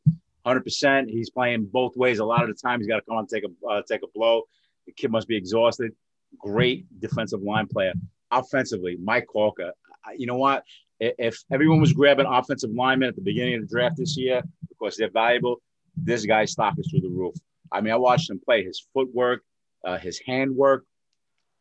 [0.47, 1.11] 100%.
[1.11, 2.21] He's playing both ways.
[2.21, 4.03] A lot of the time, he's got to come on and take a uh, take
[4.03, 4.43] a blow.
[4.87, 5.93] The kid must be exhausted.
[6.39, 7.93] Great defensive line player.
[8.31, 9.73] Offensively, Mike Corker.
[10.17, 10.65] You know what?
[11.01, 14.97] If everyone was grabbing offensive linemen at the beginning of the draft this year because
[14.97, 15.61] they're valuable,
[15.97, 17.35] this guy's stock is through the roof.
[17.73, 18.65] I mean, I watched him play.
[18.65, 19.43] His footwork,
[19.85, 20.85] uh, his handwork,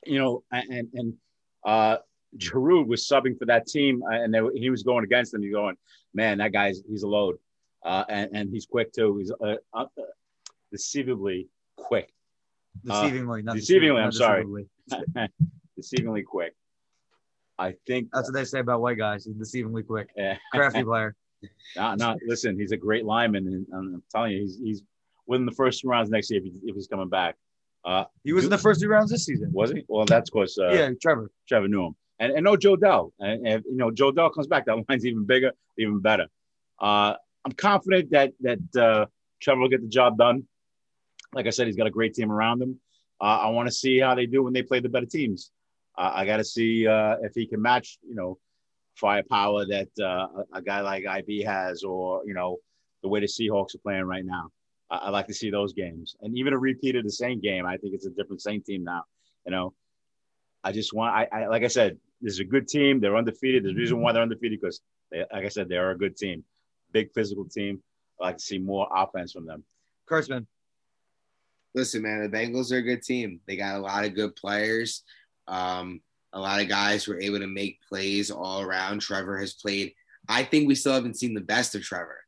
[0.05, 1.13] you know, and and
[1.65, 1.97] uh,
[2.37, 5.41] Giroud was subbing for that team, uh, and they, he was going against them.
[5.41, 5.75] He's going,
[6.13, 7.37] man, that guy's he's a load,
[7.85, 9.17] uh, and and he's quick too.
[9.17, 9.85] He's uh, uh,
[10.71, 12.11] deceivably quick.
[12.85, 14.03] Deceivingly, not deceivingly.
[14.03, 14.45] I'm sorry.
[15.79, 16.53] deceivingly quick.
[17.59, 19.25] I think That's what they say about white guys.
[19.25, 20.09] He's deceivingly quick.
[20.15, 20.37] Yeah.
[20.53, 21.15] Crafty player.
[21.75, 22.57] not, not listen.
[22.59, 24.83] He's a great lineman, and I'm telling you, he's he's
[25.27, 27.35] within the first two rounds next year if, he, if he's coming back.
[27.85, 29.49] Uh, He was in the first two rounds this season.
[29.53, 29.83] was he?
[29.87, 31.31] Well, that's because uh, yeah, Trevor.
[31.47, 33.13] Trevor knew him, and, and no Joe Dell.
[33.19, 36.27] And, and you know Joe Dell comes back, that line's even bigger, even better.
[36.81, 37.13] Uh,
[37.45, 39.05] I'm confident that that uh,
[39.41, 40.43] Trevor will get the job done.
[41.33, 42.79] Like I said, he's got a great team around him.
[43.21, 45.51] Uh, I want to see how they do when they play the better teams.
[45.97, 48.37] Uh, I got to see uh, if he can match, you know,
[48.95, 52.57] firepower that uh, a, a guy like IB has, or you know,
[53.01, 54.49] the way the Seahawks are playing right now.
[54.89, 57.65] I, I like to see those games, and even a repeat of the same game.
[57.65, 59.03] I think it's a different same team now.
[59.45, 59.73] You know,
[60.63, 62.99] I just want, I, I like I said, this is a good team.
[62.99, 63.63] They're undefeated.
[63.63, 64.81] There's a reason why they're undefeated because,
[65.11, 66.43] they, like I said, they're a good team,
[66.91, 67.81] big physical team.
[68.19, 69.63] I like to see more offense from them.
[70.09, 70.47] Kurtzman.
[71.75, 73.39] Listen, man, the Bengals are a good team.
[73.45, 75.03] They got a lot of good players.
[75.47, 76.01] Um,
[76.33, 78.99] a lot of guys were able to make plays all around.
[78.99, 79.93] Trevor has played.
[80.27, 82.19] I think we still haven't seen the best of Trevor.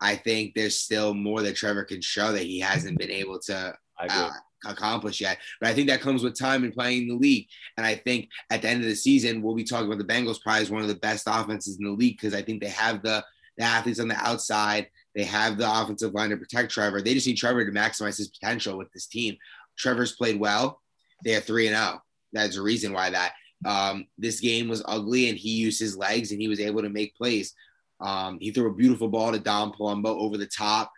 [0.00, 3.74] I think there's still more that Trevor can show that he hasn't been able to
[3.98, 4.30] uh,
[4.66, 5.38] accomplish yet.
[5.60, 7.46] But I think that comes with time and playing in the league.
[7.76, 10.40] And I think at the end of the season, we'll be talking about the Bengals
[10.40, 13.02] probably as one of the best offenses in the league because I think they have
[13.02, 13.24] the,
[13.56, 14.88] the athletes on the outside.
[15.14, 17.00] They have the offensive line to protect Trevor.
[17.00, 19.36] They just need Trevor to maximize his potential with this team.
[19.78, 20.82] Trevor's played well.
[21.24, 22.02] They are 3 and 0.
[22.32, 23.32] That's a reason why that.
[23.64, 26.90] Um, this game was ugly and he used his legs and he was able to
[26.90, 27.54] make plays.
[28.00, 30.92] Um, he threw a beautiful ball to Dom Palumbo over the top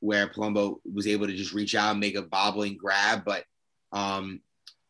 [0.00, 3.24] where Palumbo was able to just reach out and make a bobbling grab.
[3.24, 3.44] But
[3.92, 4.40] um,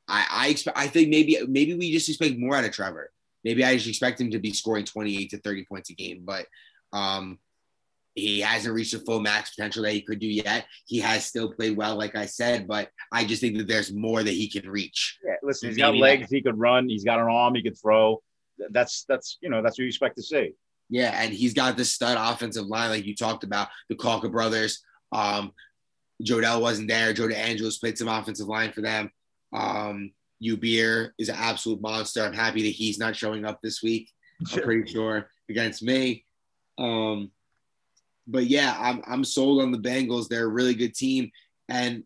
[0.07, 3.11] I, I expect, I think maybe, maybe we just expect more out of Trevor.
[3.45, 6.47] Maybe I just expect him to be scoring 28 to 30 points a game, but
[6.93, 7.39] um,
[8.15, 10.67] he hasn't reached the full max potential that he could do yet.
[10.87, 14.23] He has still played well, like I said, but I just think that there's more
[14.23, 15.19] that he can reach.
[15.25, 16.31] Yeah, listen, he's got legs.
[16.31, 16.89] He could run.
[16.89, 17.55] He's got an arm.
[17.55, 18.21] He could throw.
[18.71, 20.53] That's that's you know that's what you expect to see.
[20.91, 24.83] Yeah, and he's got this stud offensive line, like you talked about, the Calker brothers.
[25.13, 25.53] Um,
[26.23, 27.13] Jodell wasn't there.
[27.13, 29.11] Joe DeAngelis played some offensive line for them.
[29.53, 30.13] Um,
[30.43, 32.23] Ubeer is an absolute monster.
[32.23, 34.11] I'm happy that he's not showing up this week.
[34.53, 36.25] I'm pretty sure against me.
[36.79, 37.31] Um,
[38.27, 40.29] but yeah, I'm I'm sold on the Bengals.
[40.29, 41.31] They're a really good team,
[41.69, 42.05] and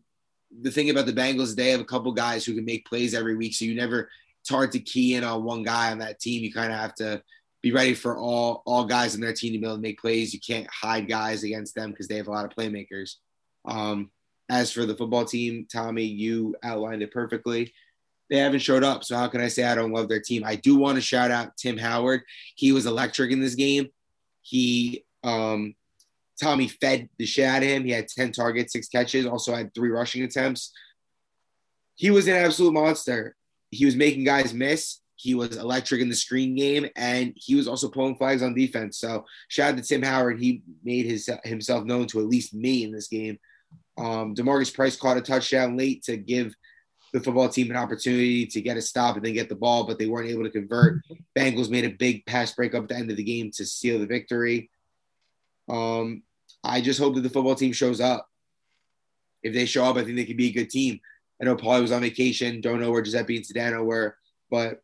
[0.61, 3.13] the thing about the Bengals is they have a couple guys who can make plays
[3.13, 3.53] every week.
[3.53, 4.09] So you never
[4.41, 6.43] it's hard to key in on one guy on that team.
[6.43, 7.21] You kind of have to
[7.63, 10.33] be ready for all all guys in their team to be able to make plays.
[10.33, 13.15] You can't hide guys against them because they have a lot of playmakers.
[13.65, 14.11] Um,
[14.49, 17.73] as for the football team, Tommy, you outlined it perfectly.
[18.29, 20.43] They haven't showed up, so how can I say I don't love their team?
[20.45, 22.21] I do want to shout out Tim Howard.
[22.55, 23.87] He was electric in this game.
[24.41, 25.75] He um,
[26.41, 27.85] Tommy fed the shit out of him.
[27.85, 30.73] He had 10 targets, six catches, also had three rushing attempts.
[31.95, 33.35] He was an absolute monster.
[33.71, 34.99] He was making guys miss.
[35.23, 38.97] He was electric in the screen game, and he was also pulling flags on defense.
[38.97, 40.41] So shout out to Tim Howard.
[40.41, 43.39] He made his himself known to at least me in this game.
[43.97, 46.53] Um, Demarcus Price caught a touchdown late to give
[47.13, 49.97] the football team an opportunity to get a stop and then get the ball, but
[49.97, 50.99] they weren't able to convert.
[51.37, 54.05] Bengals made a big pass breakup at the end of the game to seal the
[54.05, 54.69] victory.
[55.69, 56.23] Um,
[56.65, 58.27] I just hope that the football team shows up.
[59.41, 60.99] If they show up, I think they could be a good team.
[61.41, 62.59] I know Paulie was on vacation.
[62.59, 64.17] Don't know where Giuseppe and Sedano were,
[64.51, 64.81] but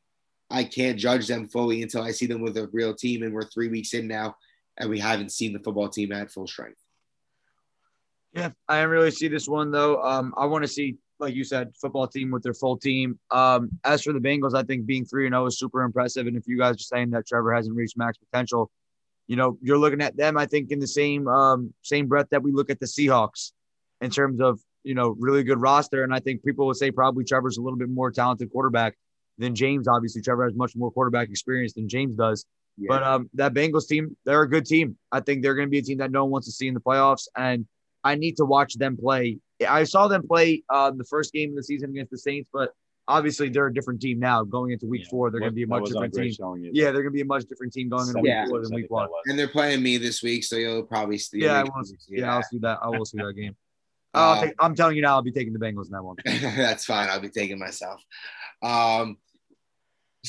[0.49, 3.23] I can't judge them fully until I see them with a real team.
[3.23, 4.35] And we're three weeks in now,
[4.77, 6.79] and we haven't seen the football team at full strength.
[8.33, 10.01] Yeah, I didn't really see this one though.
[10.03, 13.19] Um, I want to see, like you said, football team with their full team.
[13.31, 16.27] Um, as for the Bengals, I think being three and zero is super impressive.
[16.27, 18.69] And if you guys are saying that Trevor hasn't reached max potential,
[19.27, 20.37] you know, you're looking at them.
[20.37, 23.51] I think in the same um, same breath that we look at the Seahawks
[24.01, 26.03] in terms of you know really good roster.
[26.03, 28.95] And I think people would say probably Trevor's a little bit more talented quarterback
[29.39, 29.87] than James.
[29.87, 32.45] Obviously, Trevor has much more quarterback experience than James does.
[32.77, 32.87] Yeah.
[32.89, 34.97] But um, that Bengals team, they're a good team.
[35.11, 36.73] I think they're going to be a team that no one wants to see in
[36.73, 37.27] the playoffs.
[37.35, 37.65] And
[38.03, 39.39] I need to watch them play.
[39.67, 42.71] I saw them play uh, the first game of the season against the Saints, but
[43.09, 44.43] obviously they're a different team now.
[44.45, 45.09] Going into week Yeah.
[45.09, 46.31] four, they're going to be a much different team.
[46.31, 46.71] showing you.
[46.73, 48.45] Yeah, they're going to be a much different team going into week Yeah.
[48.47, 49.09] four than week one.
[49.25, 51.39] And they're playing me this week, so you'll probably see.
[51.39, 52.45] Yeah, I you'll see Yeah, I'll that.
[52.49, 52.79] see that.
[52.81, 53.55] I will see that game.
[54.13, 56.15] I'll Uh, take, I'm telling you now, I'll be taking the Bengals in that one.
[56.25, 57.09] That's fine.
[57.09, 58.01] I'll be taking myself.
[58.63, 59.17] Um,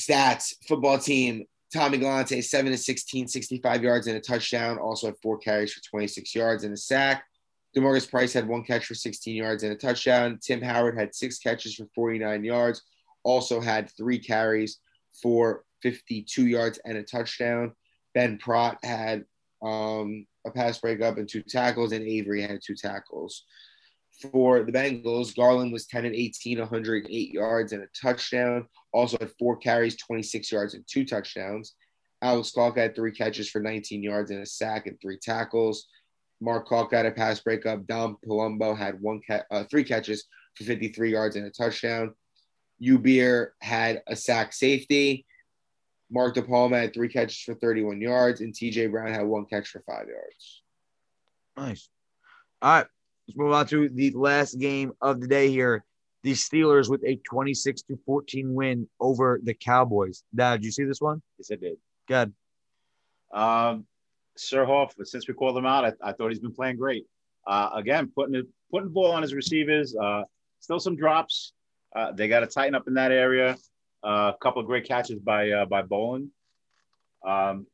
[0.01, 4.77] stats football team Tommy Galante, 7 to 16, 65 yards and a touchdown.
[4.77, 7.23] Also had four carries for 26 yards and a sack.
[7.75, 10.37] Demarcus Price had one catch for 16 yards and a touchdown.
[10.41, 12.81] Tim Howard had six catches for 49 yards.
[13.23, 14.79] Also had three carries
[15.21, 17.73] for 52 yards and a touchdown.
[18.13, 19.23] Ben Pratt had
[19.61, 23.45] um, a pass breakup and two tackles, and Avery had two tackles.
[24.19, 28.67] For the Bengals, Garland was 10 and 18, 108 yards and a touchdown.
[28.91, 31.75] Also had four carries, 26 yards, and two touchdowns.
[32.21, 35.87] Alex Clark had three catches for 19 yards and a sack and three tackles.
[36.39, 37.87] Mark Clark had a pass breakup.
[37.87, 42.13] Dom Palumbo had one ca- uh, three catches for 53 yards and a touchdown.
[42.81, 45.25] Ubeer had a sack safety.
[46.11, 49.81] Mark DePalma had three catches for 31 yards, and TJ Brown had one catch for
[49.87, 50.63] five yards.
[51.55, 51.89] Nice.
[52.61, 52.87] All right.
[53.31, 55.85] Let's move on to the last game of the day here.
[56.23, 60.23] The Steelers with a 26 to 14 win over the Cowboys.
[60.35, 61.21] Dad, did you see this one?
[61.37, 61.77] Yes, I did.
[62.09, 62.33] Good.
[63.33, 63.85] Um,
[64.37, 67.05] Surhoff, since we called him out, I, I thought he's been playing great.
[67.47, 69.95] Uh, again, putting the putting the ball on his receivers.
[69.95, 70.23] Uh,
[70.59, 71.53] still some drops.
[71.95, 73.55] Uh, they got to tighten up in that area.
[74.03, 76.27] Uh, a couple of great catches by uh, by Bolin.
[77.25, 77.65] Um,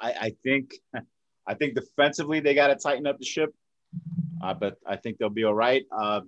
[0.00, 0.72] I, I think
[1.46, 3.54] I think defensively they got to tighten up the ship,
[4.42, 5.84] uh, but I think they'll be all right.
[5.90, 6.20] Uh,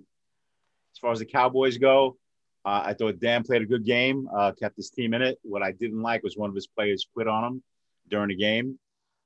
[0.93, 2.17] as far as the Cowboys go,
[2.65, 5.37] uh, I thought Dan played a good game, uh, kept his team in it.
[5.43, 7.63] What I didn't like was one of his players quit on him
[8.09, 8.79] during the game.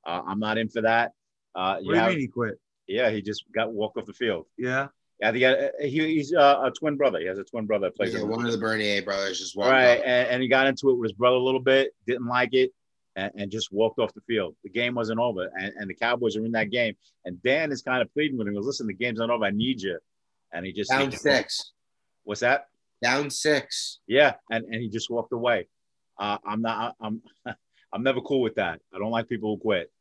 [0.06, 1.12] Uh, I'm not in for that.
[1.56, 2.60] Uh, What do you mean he quit?
[2.88, 4.46] Yeah, he just got walked off the field.
[4.58, 4.88] Yeah.
[5.22, 7.20] Yeah, he, got, he he's uh, a twin brother.
[7.20, 8.14] He has a twin brother that plays.
[8.14, 10.90] Yeah, one of the Bernier brothers just All walked right, and, and he got into
[10.90, 12.72] it with his brother a little bit, didn't like it,
[13.20, 14.56] and, and just walked off the field.
[14.64, 16.96] The game wasn't over, and, and the Cowboys are in that game.
[17.26, 18.54] And Dan is kind of pleading with him.
[18.54, 19.46] He goes, "Listen, the game's not over.
[19.46, 20.00] I need you."
[20.54, 21.74] And he just Down six.
[22.24, 22.66] What's that?
[23.04, 24.00] Down six.
[24.08, 25.68] Yeah, and, and he just walked away.
[26.18, 26.96] Uh, I'm not.
[27.00, 27.22] I'm.
[27.92, 28.82] I'm never cool with that.
[28.94, 29.92] I don't like people who quit.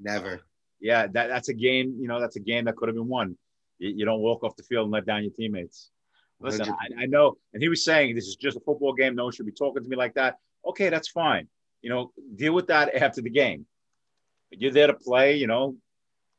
[0.00, 0.40] Never.
[0.80, 1.96] Yeah, that, that's a game.
[2.00, 3.38] You know, that's a game that could have been won.
[3.78, 5.90] You, you don't walk off the field and let down your teammates.
[6.40, 9.14] Listen, I, I know, and he was saying this is just a football game.
[9.14, 10.38] No one should be talking to me like that.
[10.66, 11.46] Okay, that's fine.
[11.82, 13.66] You know, deal with that after the game.
[14.50, 15.36] But you're there to play.
[15.36, 15.76] You know,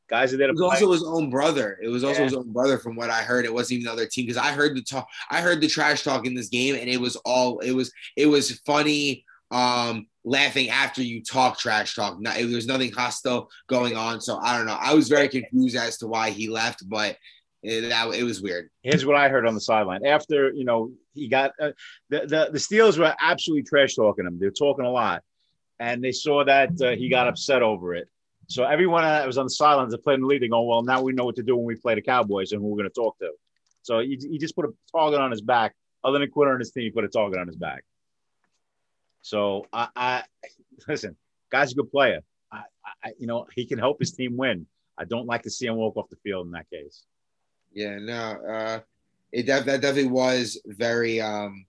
[0.08, 0.68] guys are there It was play.
[0.68, 1.78] also his own brother.
[1.82, 2.24] It was also Yeah.
[2.24, 3.44] his own brother, from what I heard.
[3.44, 5.08] It wasn't even the other team because I heard the talk.
[5.30, 7.58] I heard the trash talk in this game, and it was all.
[7.60, 7.92] It was.
[8.16, 9.24] It was funny.
[9.50, 12.20] Um, laughing after you talk trash talk.
[12.20, 14.20] Not, there was nothing hostile going on.
[14.20, 14.76] So I don't know.
[14.78, 17.16] I was very confused as to why he left, but
[17.62, 18.68] it, that it was weird.
[18.82, 21.70] Here's what I heard on the sideline after you know he got uh,
[22.10, 24.38] the, the the Steelers were absolutely trash talking him.
[24.38, 25.22] They're talking a lot,
[25.80, 28.08] and they saw that uh, he got upset over it.
[28.48, 30.82] So everyone that was on the sidelines that played in the league, they go, "Well,
[30.82, 32.88] now we know what to do when we play the Cowboys and who we're going
[32.88, 33.30] to talk to."
[33.82, 35.74] So he, he just put a target on his back.
[36.04, 37.84] Other than quit on his team, he put a target on his back.
[39.22, 40.22] So I, I
[40.88, 41.16] listen,
[41.50, 42.20] guy's a good player.
[42.50, 42.62] I,
[43.04, 44.66] I, you know, he can help his team win.
[44.96, 47.04] I don't like to see him walk off the field in that case.
[47.72, 48.14] Yeah, no,
[48.48, 48.80] uh,
[49.32, 51.20] it def- that definitely was very.
[51.20, 51.66] Um,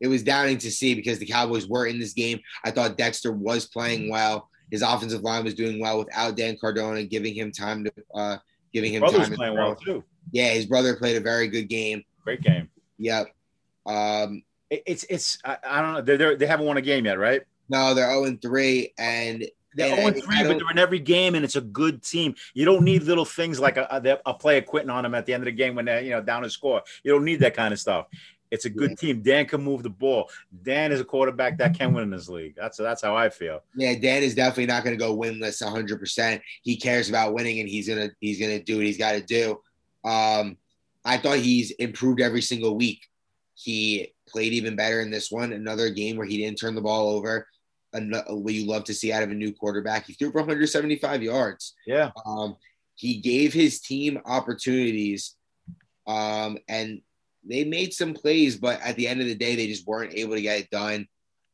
[0.00, 2.40] it was downing to see because the Cowboys were in this game.
[2.64, 4.48] I thought Dexter was playing well.
[4.70, 8.36] His offensive line was doing well without Dan Cardona, giving him time to, uh,
[8.72, 9.30] giving him Brother's time.
[9.30, 10.04] to playing well too.
[10.30, 12.04] Yeah, his brother played a very good game.
[12.22, 12.68] Great game.
[12.98, 13.28] Yep.
[13.86, 16.00] Um, It- It's it's I, I don't know.
[16.02, 17.42] They're, they're, they haven't won a game yet, right?
[17.70, 19.44] no, they're 0 3, and
[19.74, 22.34] They're and 0 I- 3, but they're in every game, and it's a good team.
[22.54, 25.32] You don't need little things like a, a, a player quitting on them at the
[25.34, 26.82] end of the game when they're you know down a score.
[27.04, 28.06] You don't need that kind of stuff.
[28.50, 29.22] It's a good team.
[29.22, 30.30] Dan can move the ball.
[30.62, 32.54] Dan is a quarterback that can win in this league.
[32.56, 33.62] That's that's how I feel.
[33.76, 36.40] Yeah, Dan is definitely not going to go winless 100%.
[36.62, 39.20] He cares about winning and he's going to he's to do what he's got to
[39.22, 39.60] do.
[40.04, 40.56] Um
[41.04, 43.06] I thought he's improved every single week.
[43.54, 47.08] He played even better in this one, another game where he didn't turn the ball
[47.08, 47.48] over.
[47.92, 50.06] What you love to see out of a new quarterback.
[50.06, 51.74] He threw for 175 yards.
[51.86, 52.56] Yeah, Um,
[52.94, 55.36] he gave his team opportunities,
[56.06, 57.00] um, and
[57.44, 60.34] they made some plays, but at the end of the day, they just weren't able
[60.34, 61.06] to get it done.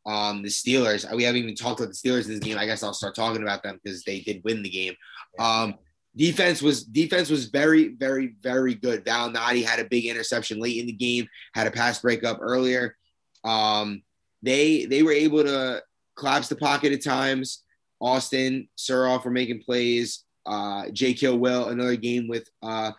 [0.07, 2.59] Um, the Steelers, we haven't even talked about the Steelers in this game.
[2.59, 4.95] I guess I'll start talking about them because they did win the game.
[5.39, 5.75] Um,
[6.17, 9.05] defense was defense was very, very, very good.
[9.05, 12.97] Valinati had a big interception late in the game, had a pass breakup earlier.
[13.45, 14.03] Um,
[14.43, 15.83] they they were able to
[16.17, 17.63] collapse the pocket at times.
[18.01, 20.25] Austin Suroff were making plays.
[20.45, 21.15] Uh, J.
[21.15, 22.93] Kill Will, another game with uh,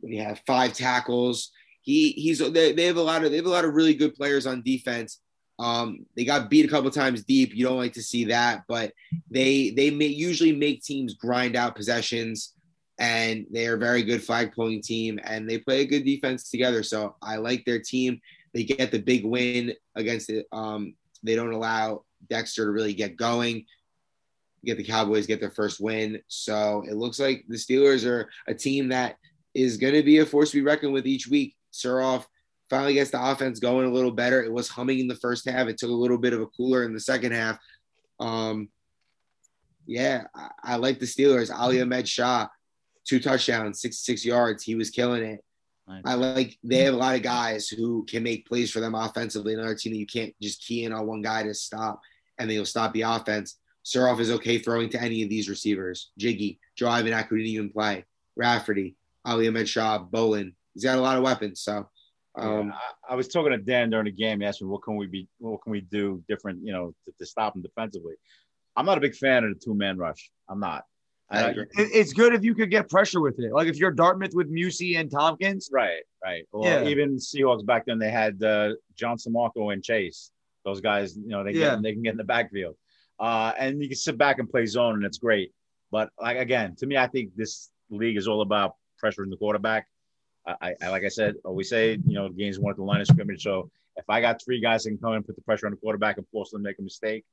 [0.00, 0.40] you have?
[0.46, 1.50] Five tackles.
[1.86, 4.16] He he's they, they have a lot of they have a lot of really good
[4.16, 5.20] players on defense.
[5.60, 7.54] Um, they got beat a couple times deep.
[7.54, 8.92] You don't like to see that, but
[9.30, 12.54] they they may usually make teams grind out possessions,
[12.98, 16.50] and they are a very good flag pulling team, and they play a good defense
[16.50, 16.82] together.
[16.82, 18.20] So I like their team.
[18.52, 20.46] They get the big win against it.
[20.50, 23.64] Um, they don't allow Dexter to really get going.
[24.64, 26.20] Get the Cowboys get their first win.
[26.26, 29.18] So it looks like the Steelers are a team that
[29.54, 31.55] is going to be a force to be reckoned with each week.
[31.76, 32.24] Suroff
[32.68, 34.42] finally gets the offense going a little better.
[34.42, 35.68] It was humming in the first half.
[35.68, 37.58] It took a little bit of a cooler in the second half.
[38.18, 38.68] Um,
[39.86, 41.54] yeah, I, I like the Steelers.
[41.54, 42.48] Ali Ahmed Shah,
[43.06, 44.64] two touchdowns, 66 yards.
[44.64, 45.44] He was killing it.
[45.88, 46.02] Nice.
[46.04, 49.54] I like they have a lot of guys who can make plays for them offensively.
[49.54, 52.00] Another team that you can't just key in on one guy to stop
[52.38, 53.58] and they'll stop the offense.
[53.84, 56.10] Suroff is okay throwing to any of these receivers.
[56.18, 58.04] Jiggy, Joe Ivanak, who didn't even play,
[58.34, 60.54] Rafferty, Ali Ahmed Shah, Bolin.
[60.76, 61.62] He's got a lot of weapons.
[61.62, 61.88] So
[62.36, 62.74] um, Yeah,
[63.08, 64.40] I, I was talking to Dan during the game.
[64.40, 65.26] He asked me, "What can we be?
[65.38, 66.60] What can we do different?
[66.62, 68.14] You know, to, to stop him defensively?"
[68.76, 70.30] I'm not a big fan of the two man rush.
[70.50, 70.84] I'm not.
[71.30, 71.48] I.
[71.48, 73.52] It- it's good if you could get pressure with it.
[73.54, 75.70] Like if you're Dartmouth with Musey and Tompkins.
[75.72, 76.44] right, right.
[76.52, 76.88] Well, Yeah.
[76.90, 80.30] even Seahawks back then, they had uh, Johnson, Marco, and Chase.
[80.66, 81.70] Those guys, you know, they Yeah.
[81.76, 82.76] get they can get in the backfield,
[83.18, 85.52] uh, and you can sit back and play zone, and it's great.
[85.90, 89.86] But like again, to me, I think this league is all about pressuring the quarterback.
[90.46, 93.06] I, I like I said, always say, you know, games won at the line of
[93.06, 93.42] scrimmage.
[93.42, 95.78] So if I got three guys that can come and put the pressure on the
[95.78, 97.24] quarterback and force them to make a mistake,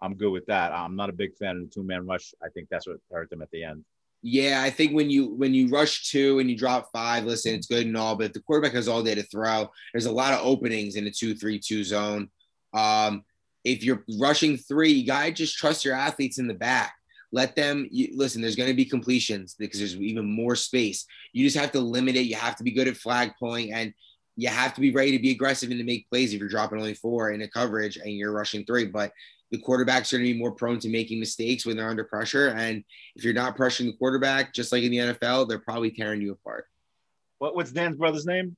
[0.00, 0.72] I'm good with that.
[0.72, 2.34] I'm not a big fan of the two man rush.
[2.42, 3.84] I think that's what hurt them at the end.
[4.22, 7.68] Yeah, I think when you when you rush two and you drop five, listen, it's
[7.68, 10.44] good and all, but the quarterback has all day to throw, there's a lot of
[10.44, 12.28] openings in a two three two zone.
[12.74, 13.24] Um,
[13.64, 16.94] if you're rushing three, you gotta just trust your athletes in the back.
[17.30, 18.40] Let them you, listen.
[18.40, 21.06] There's going to be completions because there's even more space.
[21.32, 22.22] You just have to limit it.
[22.22, 23.92] You have to be good at flag pulling, and
[24.36, 26.32] you have to be ready to be aggressive and to make plays.
[26.32, 29.12] If you're dropping only four in a coverage and you're rushing three, but
[29.50, 32.48] the quarterbacks are going to be more prone to making mistakes when they're under pressure.
[32.48, 32.84] And
[33.16, 36.32] if you're not pressuring the quarterback, just like in the NFL, they're probably tearing you
[36.32, 36.66] apart.
[37.38, 38.56] What, what's Dan's brother's name?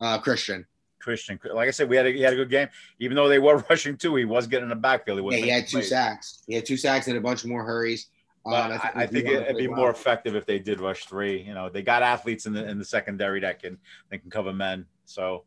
[0.00, 0.66] Uh, Christian,
[1.02, 1.38] Christian.
[1.52, 2.68] Like I said, we had a, he had a good game.
[2.98, 5.20] Even though they were rushing too, he was getting in the backfield.
[5.20, 5.88] He yeah, he had two plays.
[5.88, 6.42] sacks.
[6.46, 8.06] He had two sacks and a bunch more hurries.
[8.44, 11.42] Um, I, I think it, would be played more effective if they did rush three.
[11.42, 13.78] You know, they got athletes in the in the secondary that can
[14.10, 14.86] that can cover men.
[15.04, 15.44] So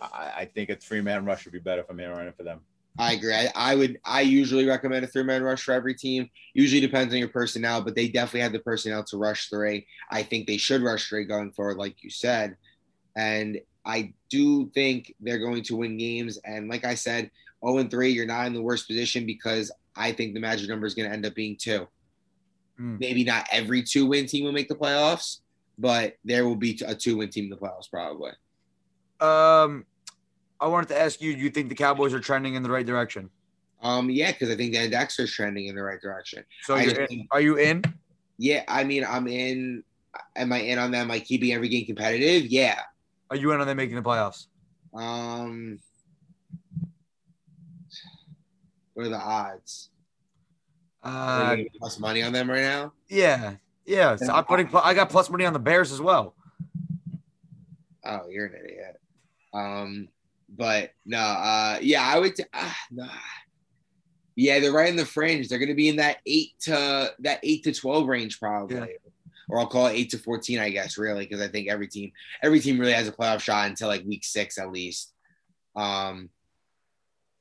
[0.00, 2.42] I, I think a three man rush would be better from here on in for
[2.42, 2.60] them.
[2.96, 3.34] I agree.
[3.34, 3.98] I, I would.
[4.04, 6.30] I usually recommend a three-man rush for every team.
[6.52, 9.86] Usually depends on your personnel, but they definitely have the personnel to rush three.
[10.10, 12.56] I think they should rush three going forward, like you said.
[13.16, 16.38] And I do think they're going to win games.
[16.44, 17.30] And like I said,
[17.64, 20.86] 0 and 3, you're not in the worst position because I think the magic number
[20.86, 21.86] is going to end up being two.
[22.76, 22.96] Hmm.
[22.98, 25.40] Maybe not every two win team will make the playoffs,
[25.78, 28.32] but there will be a two win team in the playoffs probably.
[29.20, 29.86] Um,
[30.60, 32.84] I wanted to ask you: Do you think the Cowboys are trending in the right
[32.84, 33.30] direction?
[33.82, 36.44] Um, yeah, because I think Dan Dexter's trending in the right direction.
[36.62, 37.82] So you're in, think- are you in?
[38.38, 39.84] Yeah, I mean, I'm in.
[40.36, 42.46] Am I in on them like keeping every game competitive?
[42.46, 42.80] Yeah.
[43.30, 44.46] Are you in on them making the playoffs?
[44.94, 45.78] Um,
[48.94, 49.90] what are the odds?
[51.02, 52.92] Uh, plus money on them right now?
[53.08, 54.16] yeah, yeah.
[54.16, 54.70] So I'm putting.
[54.74, 56.34] I got plus money on the Bears as well.
[58.06, 59.00] Oh, you're an idiot.
[59.52, 60.08] Um,
[60.48, 62.36] but no, uh, yeah, I would.
[62.36, 63.06] T- uh, no.
[64.36, 65.48] Yeah, they're right in the fringe.
[65.48, 68.86] They're going to be in that eight to that eight to twelve range probably, Yeah.
[69.48, 72.12] Or I'll call it eight to fourteen, I guess, really, because I think every team
[72.42, 75.12] every team really has a playoff shot until like week six at least.
[75.76, 76.30] Um,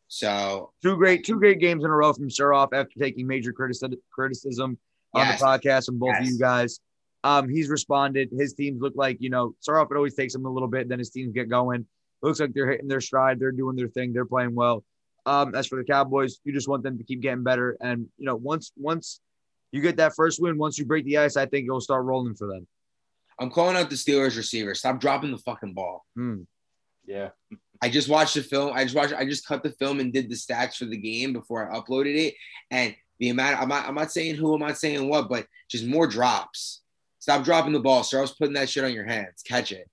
[0.07, 3.95] so Two great, two great games in a row from Suroff after taking major criticism
[4.11, 4.77] criticism
[5.13, 5.39] on Yes.
[5.39, 6.79] the podcast from both of you guys.
[7.23, 8.29] Um, he's responded.
[8.37, 9.89] His teams look like you know Suroff.
[9.91, 11.81] It always takes him a little bit, then his teams get going.
[11.81, 13.39] It looks like they're hitting their stride.
[13.39, 14.13] They're doing their thing.
[14.13, 14.83] They're playing well.
[15.25, 17.77] Um, as for the Cowboys, you just want them to keep getting better.
[17.81, 19.19] And you know, once once
[19.73, 22.35] you get that first win, once you break the ice, I think it'll start rolling
[22.35, 22.67] for them.
[23.39, 24.75] I'm calling out the Steelers receiver.
[24.75, 26.05] Stop dropping the fucking ball.
[26.15, 26.41] Hmm.
[27.05, 27.29] Yeah.
[27.81, 28.71] I just watched the film.
[28.73, 29.13] I just watched.
[29.13, 32.15] I just cut the film and did the stats for the game before I uploaded
[32.15, 32.35] it.
[32.71, 33.59] And the amount.
[33.61, 33.87] I'm not.
[33.87, 34.53] I'm not saying who.
[34.53, 35.27] I'm not saying what.
[35.27, 36.81] But just more drops.
[37.19, 38.03] Stop dropping the ball.
[38.03, 38.19] sir.
[38.19, 39.41] I was putting that shit on your hands.
[39.45, 39.89] Catch it.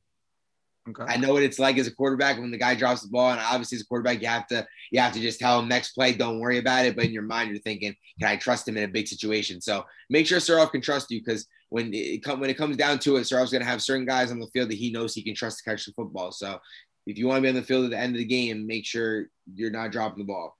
[0.88, 1.04] Okay.
[1.06, 3.40] I know what it's like as a quarterback when the guy drops the ball, and
[3.40, 6.12] obviously as a quarterback, you have to you have to just tell him next play,
[6.12, 6.96] don't worry about it.
[6.96, 9.60] But in your mind, you're thinking, can I trust him in a big situation?
[9.60, 12.98] So make sure Surov can trust you because when it come when it comes down
[13.00, 15.22] to it, Surov's going to have certain guys on the field that he knows he
[15.22, 16.32] can trust to catch the football.
[16.32, 16.58] So
[17.06, 18.86] if you want to be on the field at the end of the game, make
[18.86, 20.56] sure you're not dropping the ball.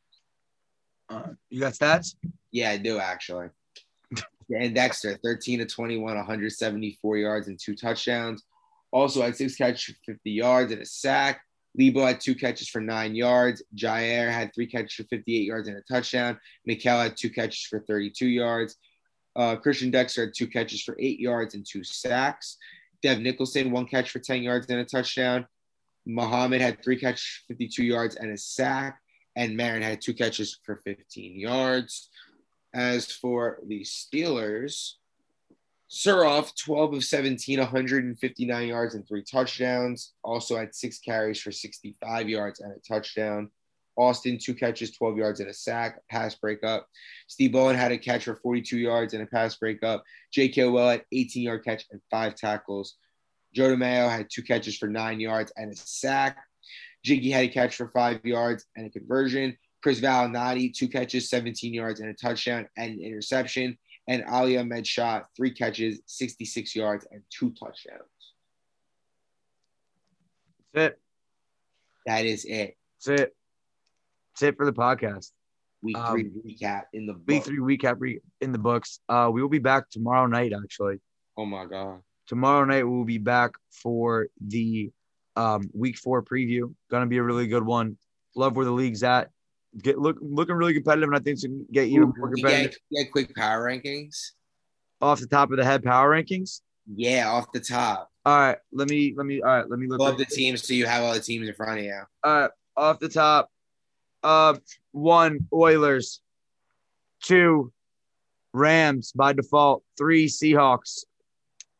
[1.08, 2.14] Uh, you got stats?
[2.52, 3.48] Yeah, I do actually.
[4.50, 8.44] Dan Dexter, 13 to 21, 174 yards and two touchdowns.
[8.92, 11.40] Also had six catches for 50 yards and a sack.
[11.78, 13.62] Lebo had two catches for nine yards.
[13.76, 16.38] Jair had three catches for 58 yards and a touchdown.
[16.66, 18.76] Mikel had two catches for 32 yards.
[19.36, 22.56] Uh, Christian Dexter had two catches for eight yards and two sacks.
[23.02, 25.46] Dev Nicholson, one catch for 10 yards and a touchdown.
[26.06, 28.98] Muhammad had three catches, 52 yards and a sack.
[29.36, 32.08] And Marin had two catches for 15 yards.
[32.74, 34.94] As for the Steelers,
[35.90, 40.12] Suroff, 12 of 17, 159 yards and three touchdowns.
[40.22, 43.50] Also had six carries for 65 yards and a touchdown.
[43.96, 46.86] Austin, two catches, 12 yards and a sack, pass breakup.
[47.26, 50.04] Steve Bowen had a catch for 42 yards and a pass breakup.
[50.32, 50.68] J.K.
[50.68, 52.94] Well had 18 yard catch and five tackles.
[53.52, 56.38] Joe DeMayo had two catches for nine yards and a sack.
[57.04, 59.58] Jiggy had a catch for five yards and a conversion.
[59.82, 63.76] Chris Valinati, two catches, 17 yards and a touchdown and an interception
[64.10, 68.00] and Ali Ahmed Shah three catches, 66 yards, and two touchdowns.
[70.74, 71.00] That's it.
[72.06, 72.76] That is it.
[73.06, 73.36] That's it.
[74.34, 75.30] That's it for the podcast.
[75.82, 78.98] Week Um, three recap in the Week three recap re- in the books.
[79.08, 80.52] Uh, we will be back tomorrow night.
[80.52, 81.00] Actually,
[81.36, 82.02] Oh my god.
[82.26, 84.90] tomorrow night we'll be back for the
[85.36, 86.74] um, week four preview.
[86.90, 87.96] Gonna be a really good one.
[88.34, 89.30] Love where the league's at.
[89.78, 92.76] Get look looking really competitive, and I think it's gonna get even more competitive.
[92.90, 94.32] get, get quick power rankings.
[95.00, 96.60] Off the top of the head, power rankings.
[96.92, 98.10] Yeah, off the top.
[98.26, 99.98] All right, let me let me all right, let me look.
[99.98, 102.00] Pull up the teams so you have all the teams in front of you.
[102.24, 103.48] All right, off the top.
[104.24, 104.56] Uh,
[104.90, 106.20] one Oilers,
[107.22, 107.72] two
[108.52, 111.04] Rams by default, three Seahawks,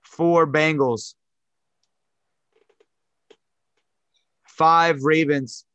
[0.03, 1.15] four Bengals,
[4.47, 5.67] five Ravens,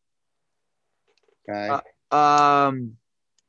[1.48, 1.70] Okay.
[1.70, 1.82] Uh,
[2.12, 2.98] um,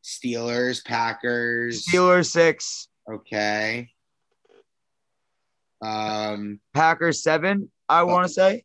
[0.04, 1.86] Steelers, Packers.
[1.86, 3.90] Steelers six, Okay.
[5.82, 7.70] Um, Packers seven.
[7.88, 8.64] I want to say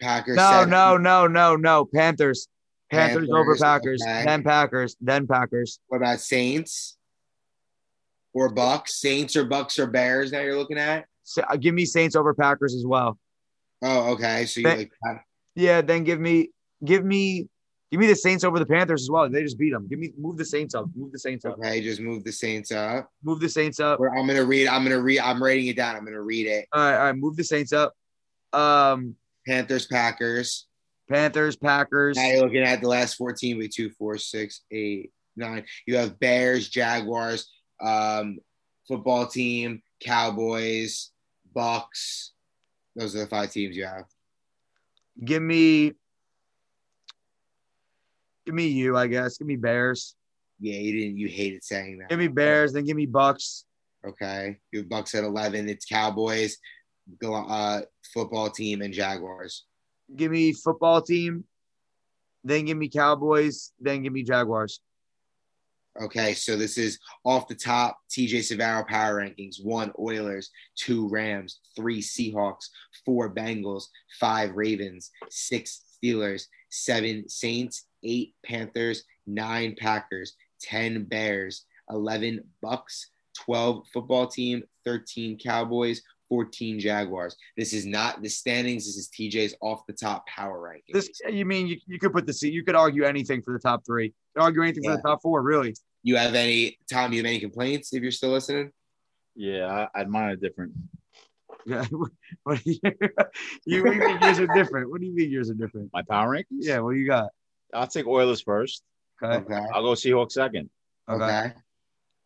[0.00, 0.36] Packers.
[0.36, 0.70] no, seven.
[0.70, 1.88] no, no, no, no.
[1.92, 2.48] Panthers,
[2.90, 4.24] Panthers, over Packers, okay.
[4.24, 5.80] then Packers, then Packers.
[5.88, 6.96] What about Saints
[8.32, 9.00] or Bucks?
[9.00, 10.32] Saints or Bucks or Bears?
[10.32, 11.06] Now you're looking at.
[11.22, 13.18] So, uh, give me Saints over Packers as well.
[13.82, 14.46] Oh, okay.
[14.46, 14.92] So you like
[15.54, 16.50] Yeah, then give me
[16.84, 17.48] give me
[17.90, 19.28] give me the Saints over the Panthers as well.
[19.28, 19.86] They just beat them.
[19.88, 20.86] Give me move the Saints up.
[20.94, 21.58] Move the Saints up.
[21.58, 21.80] okay?
[21.80, 23.10] Just move the Saints up.
[23.22, 24.00] Move the Saints up.
[24.00, 24.68] Where I'm gonna read.
[24.68, 25.20] I'm gonna read.
[25.20, 25.96] I'm writing it down.
[25.96, 26.66] I'm gonna read it.
[26.72, 27.16] All right, all right.
[27.16, 27.94] Move the Saints up.
[28.52, 29.14] Um,
[29.46, 30.66] Panthers, Packers.
[31.08, 32.16] Panthers, Packers.
[32.16, 35.64] Now you're looking at the last 14 with two, four, six, eight, nine.
[35.86, 37.48] You have Bears, Jaguars,
[37.80, 38.38] um,
[38.88, 41.10] football team, Cowboys,
[41.54, 42.32] Bucks.
[42.96, 44.04] Those are the five teams you have.
[45.24, 45.92] Give me
[48.46, 49.38] give me you, I guess.
[49.38, 50.14] Give me Bears.
[50.60, 51.18] Yeah, you didn't.
[51.18, 52.08] You hated saying that.
[52.08, 52.72] Give me Bears.
[52.72, 53.64] Then give me Bucks.
[54.06, 54.58] Okay.
[54.72, 55.68] You have Bucks at 11.
[55.68, 56.56] It's Cowboys,
[57.20, 57.82] go uh,
[58.14, 59.64] football team, and Jaguars.
[60.14, 61.44] Give me football team.
[62.44, 63.72] Then give me Cowboys.
[63.80, 64.80] Then give me Jaguars.
[66.00, 71.60] Okay, so this is off the top TJ Savaro power rankings one Oilers, two Rams,
[71.74, 72.66] three Seahawks,
[73.04, 73.84] four Bengals,
[74.20, 83.10] five Ravens, six Steelers, seven Saints, eight Panthers, nine Packers, 10 Bears, 11 Bucks,
[83.44, 87.36] 12 football team, 13 Cowboys, 14 Jaguars.
[87.56, 88.86] This is not the standings.
[88.86, 90.92] This is TJ's off the top power rankings.
[90.92, 92.52] This you mean you, you could put the seat.
[92.52, 94.06] You could argue anything for the top three.
[94.06, 95.74] You could argue anything for the top four, really.
[96.02, 98.72] you have any, Tom, you have any complaints if you're still listening?
[99.34, 100.72] Yeah, I, I'd mine are different.
[101.68, 101.84] Yeah.
[102.44, 102.78] what do you,
[103.66, 104.88] you, what do you mean yours are different?
[104.88, 105.90] What do you mean yours are different?
[105.92, 106.60] My power rankings?
[106.60, 107.30] Yeah, what do you got?
[107.76, 108.82] I'll take Oilers first.
[109.22, 109.36] Okay.
[109.36, 109.66] Okay.
[109.74, 110.70] I'll go Seahawks second.
[111.08, 111.24] Okay.
[111.24, 111.52] Okay.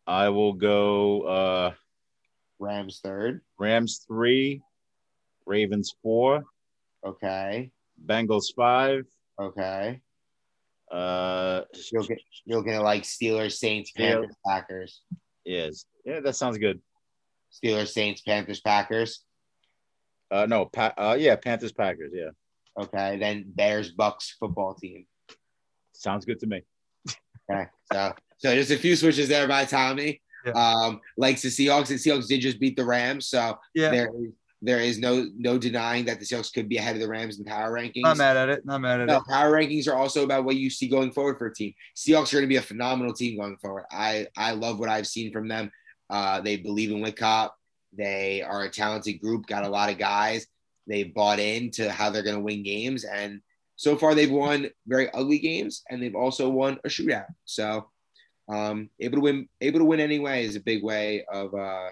[0.07, 1.71] I will go uh,
[2.59, 3.41] Rams third.
[3.59, 4.61] Rams three,
[5.45, 6.43] Ravens four,
[7.05, 7.71] Okay.
[8.05, 9.05] Bengals five.
[9.39, 10.01] Okay.
[10.91, 14.15] Uh, You're looking, you're looking at like Steelers, Saints, Yeah.
[14.15, 15.01] Panthers, Packers.
[15.45, 16.81] yes, yeah, that sounds good.
[17.53, 19.23] Steelers, Saints, Panthers, Packers.
[20.29, 22.11] Uh, no, pa- uh, yeah, Panthers Packers.
[22.13, 22.31] Yeah,
[22.77, 23.17] Okay.
[23.19, 25.05] Then Bears, Bucks football team.
[26.01, 26.63] Sounds good to me.
[27.51, 27.65] Okay.
[27.93, 30.21] So so just a few switches there by Tommy.
[30.45, 30.53] Yeah.
[30.53, 31.87] Um, likes the Seahawks.
[31.87, 33.91] The Seahawks did just beat the Rams, so Yeah.
[33.91, 34.09] there
[34.63, 37.45] there is no no denying that the Seahawks could be ahead of the Rams in
[37.45, 38.03] power rankings.
[38.03, 38.65] Not mad at it.
[38.65, 39.23] Not mad at No, it.
[39.27, 41.73] power rankings are also about what you see going forward for a team.
[41.95, 43.85] Seahawks are going to be a phenomenal team going forward.
[43.91, 45.71] I I love what I've seen from them.
[46.09, 47.51] Uh, they believe in Whitcop.
[47.93, 49.45] They are a talented group.
[49.47, 50.47] Got a lot of guys.
[50.87, 53.41] They bought into how they're going to win games, and
[53.81, 57.25] so far they've won very ugly games, and they've also won a shootout.
[57.45, 57.89] So,
[58.47, 61.89] um, able to win, able to win anyway is a big way of uh,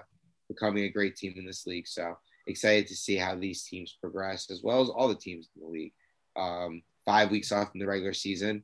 [0.48, 1.88] becoming a great team in this league.
[1.88, 2.16] So
[2.46, 5.68] excited to see how these teams progress, as well as all the teams in the
[5.68, 5.94] league.
[6.36, 8.64] Um, five weeks off in the regular season,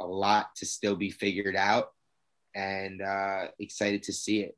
[0.00, 1.90] a lot to still be figured out,
[2.54, 4.56] and uh, excited to see it.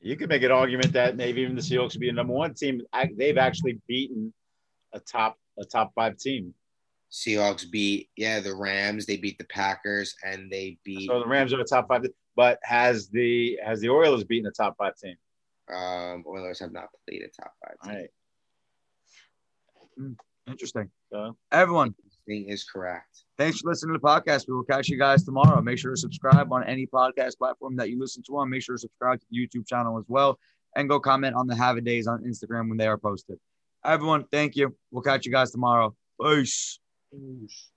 [0.00, 2.54] You could make an argument that maybe even the Seahawks would be a number one
[2.54, 2.80] team.
[3.16, 4.32] They've actually beaten
[4.92, 6.54] a top a top five team.
[7.12, 9.06] Seahawks beat, yeah, the Rams.
[9.06, 11.08] They beat the Packers, and they beat.
[11.08, 12.04] So the Rams are a top five,
[12.36, 15.16] but has the has the Oilers beaten a top five team?
[15.72, 17.76] Um, Oilers have not played a top five.
[17.82, 17.98] All Team.
[18.00, 18.10] right.
[20.48, 20.90] Interesting.
[21.12, 21.94] So, Everyone,
[22.26, 23.24] Thing is correct.
[23.38, 24.46] thanks for listening to the podcast.
[24.48, 25.60] We will catch you guys tomorrow.
[25.62, 28.50] Make sure to subscribe on any podcast platform that you listen to on.
[28.50, 30.38] Make sure to subscribe to the YouTube channel as well.
[30.76, 33.38] And go comment on the Have a Days on Instagram when they are posted.
[33.84, 34.74] Everyone, thank you.
[34.90, 35.94] We'll catch you guys tomorrow.
[36.20, 36.79] Peace.
[37.12, 37.72] os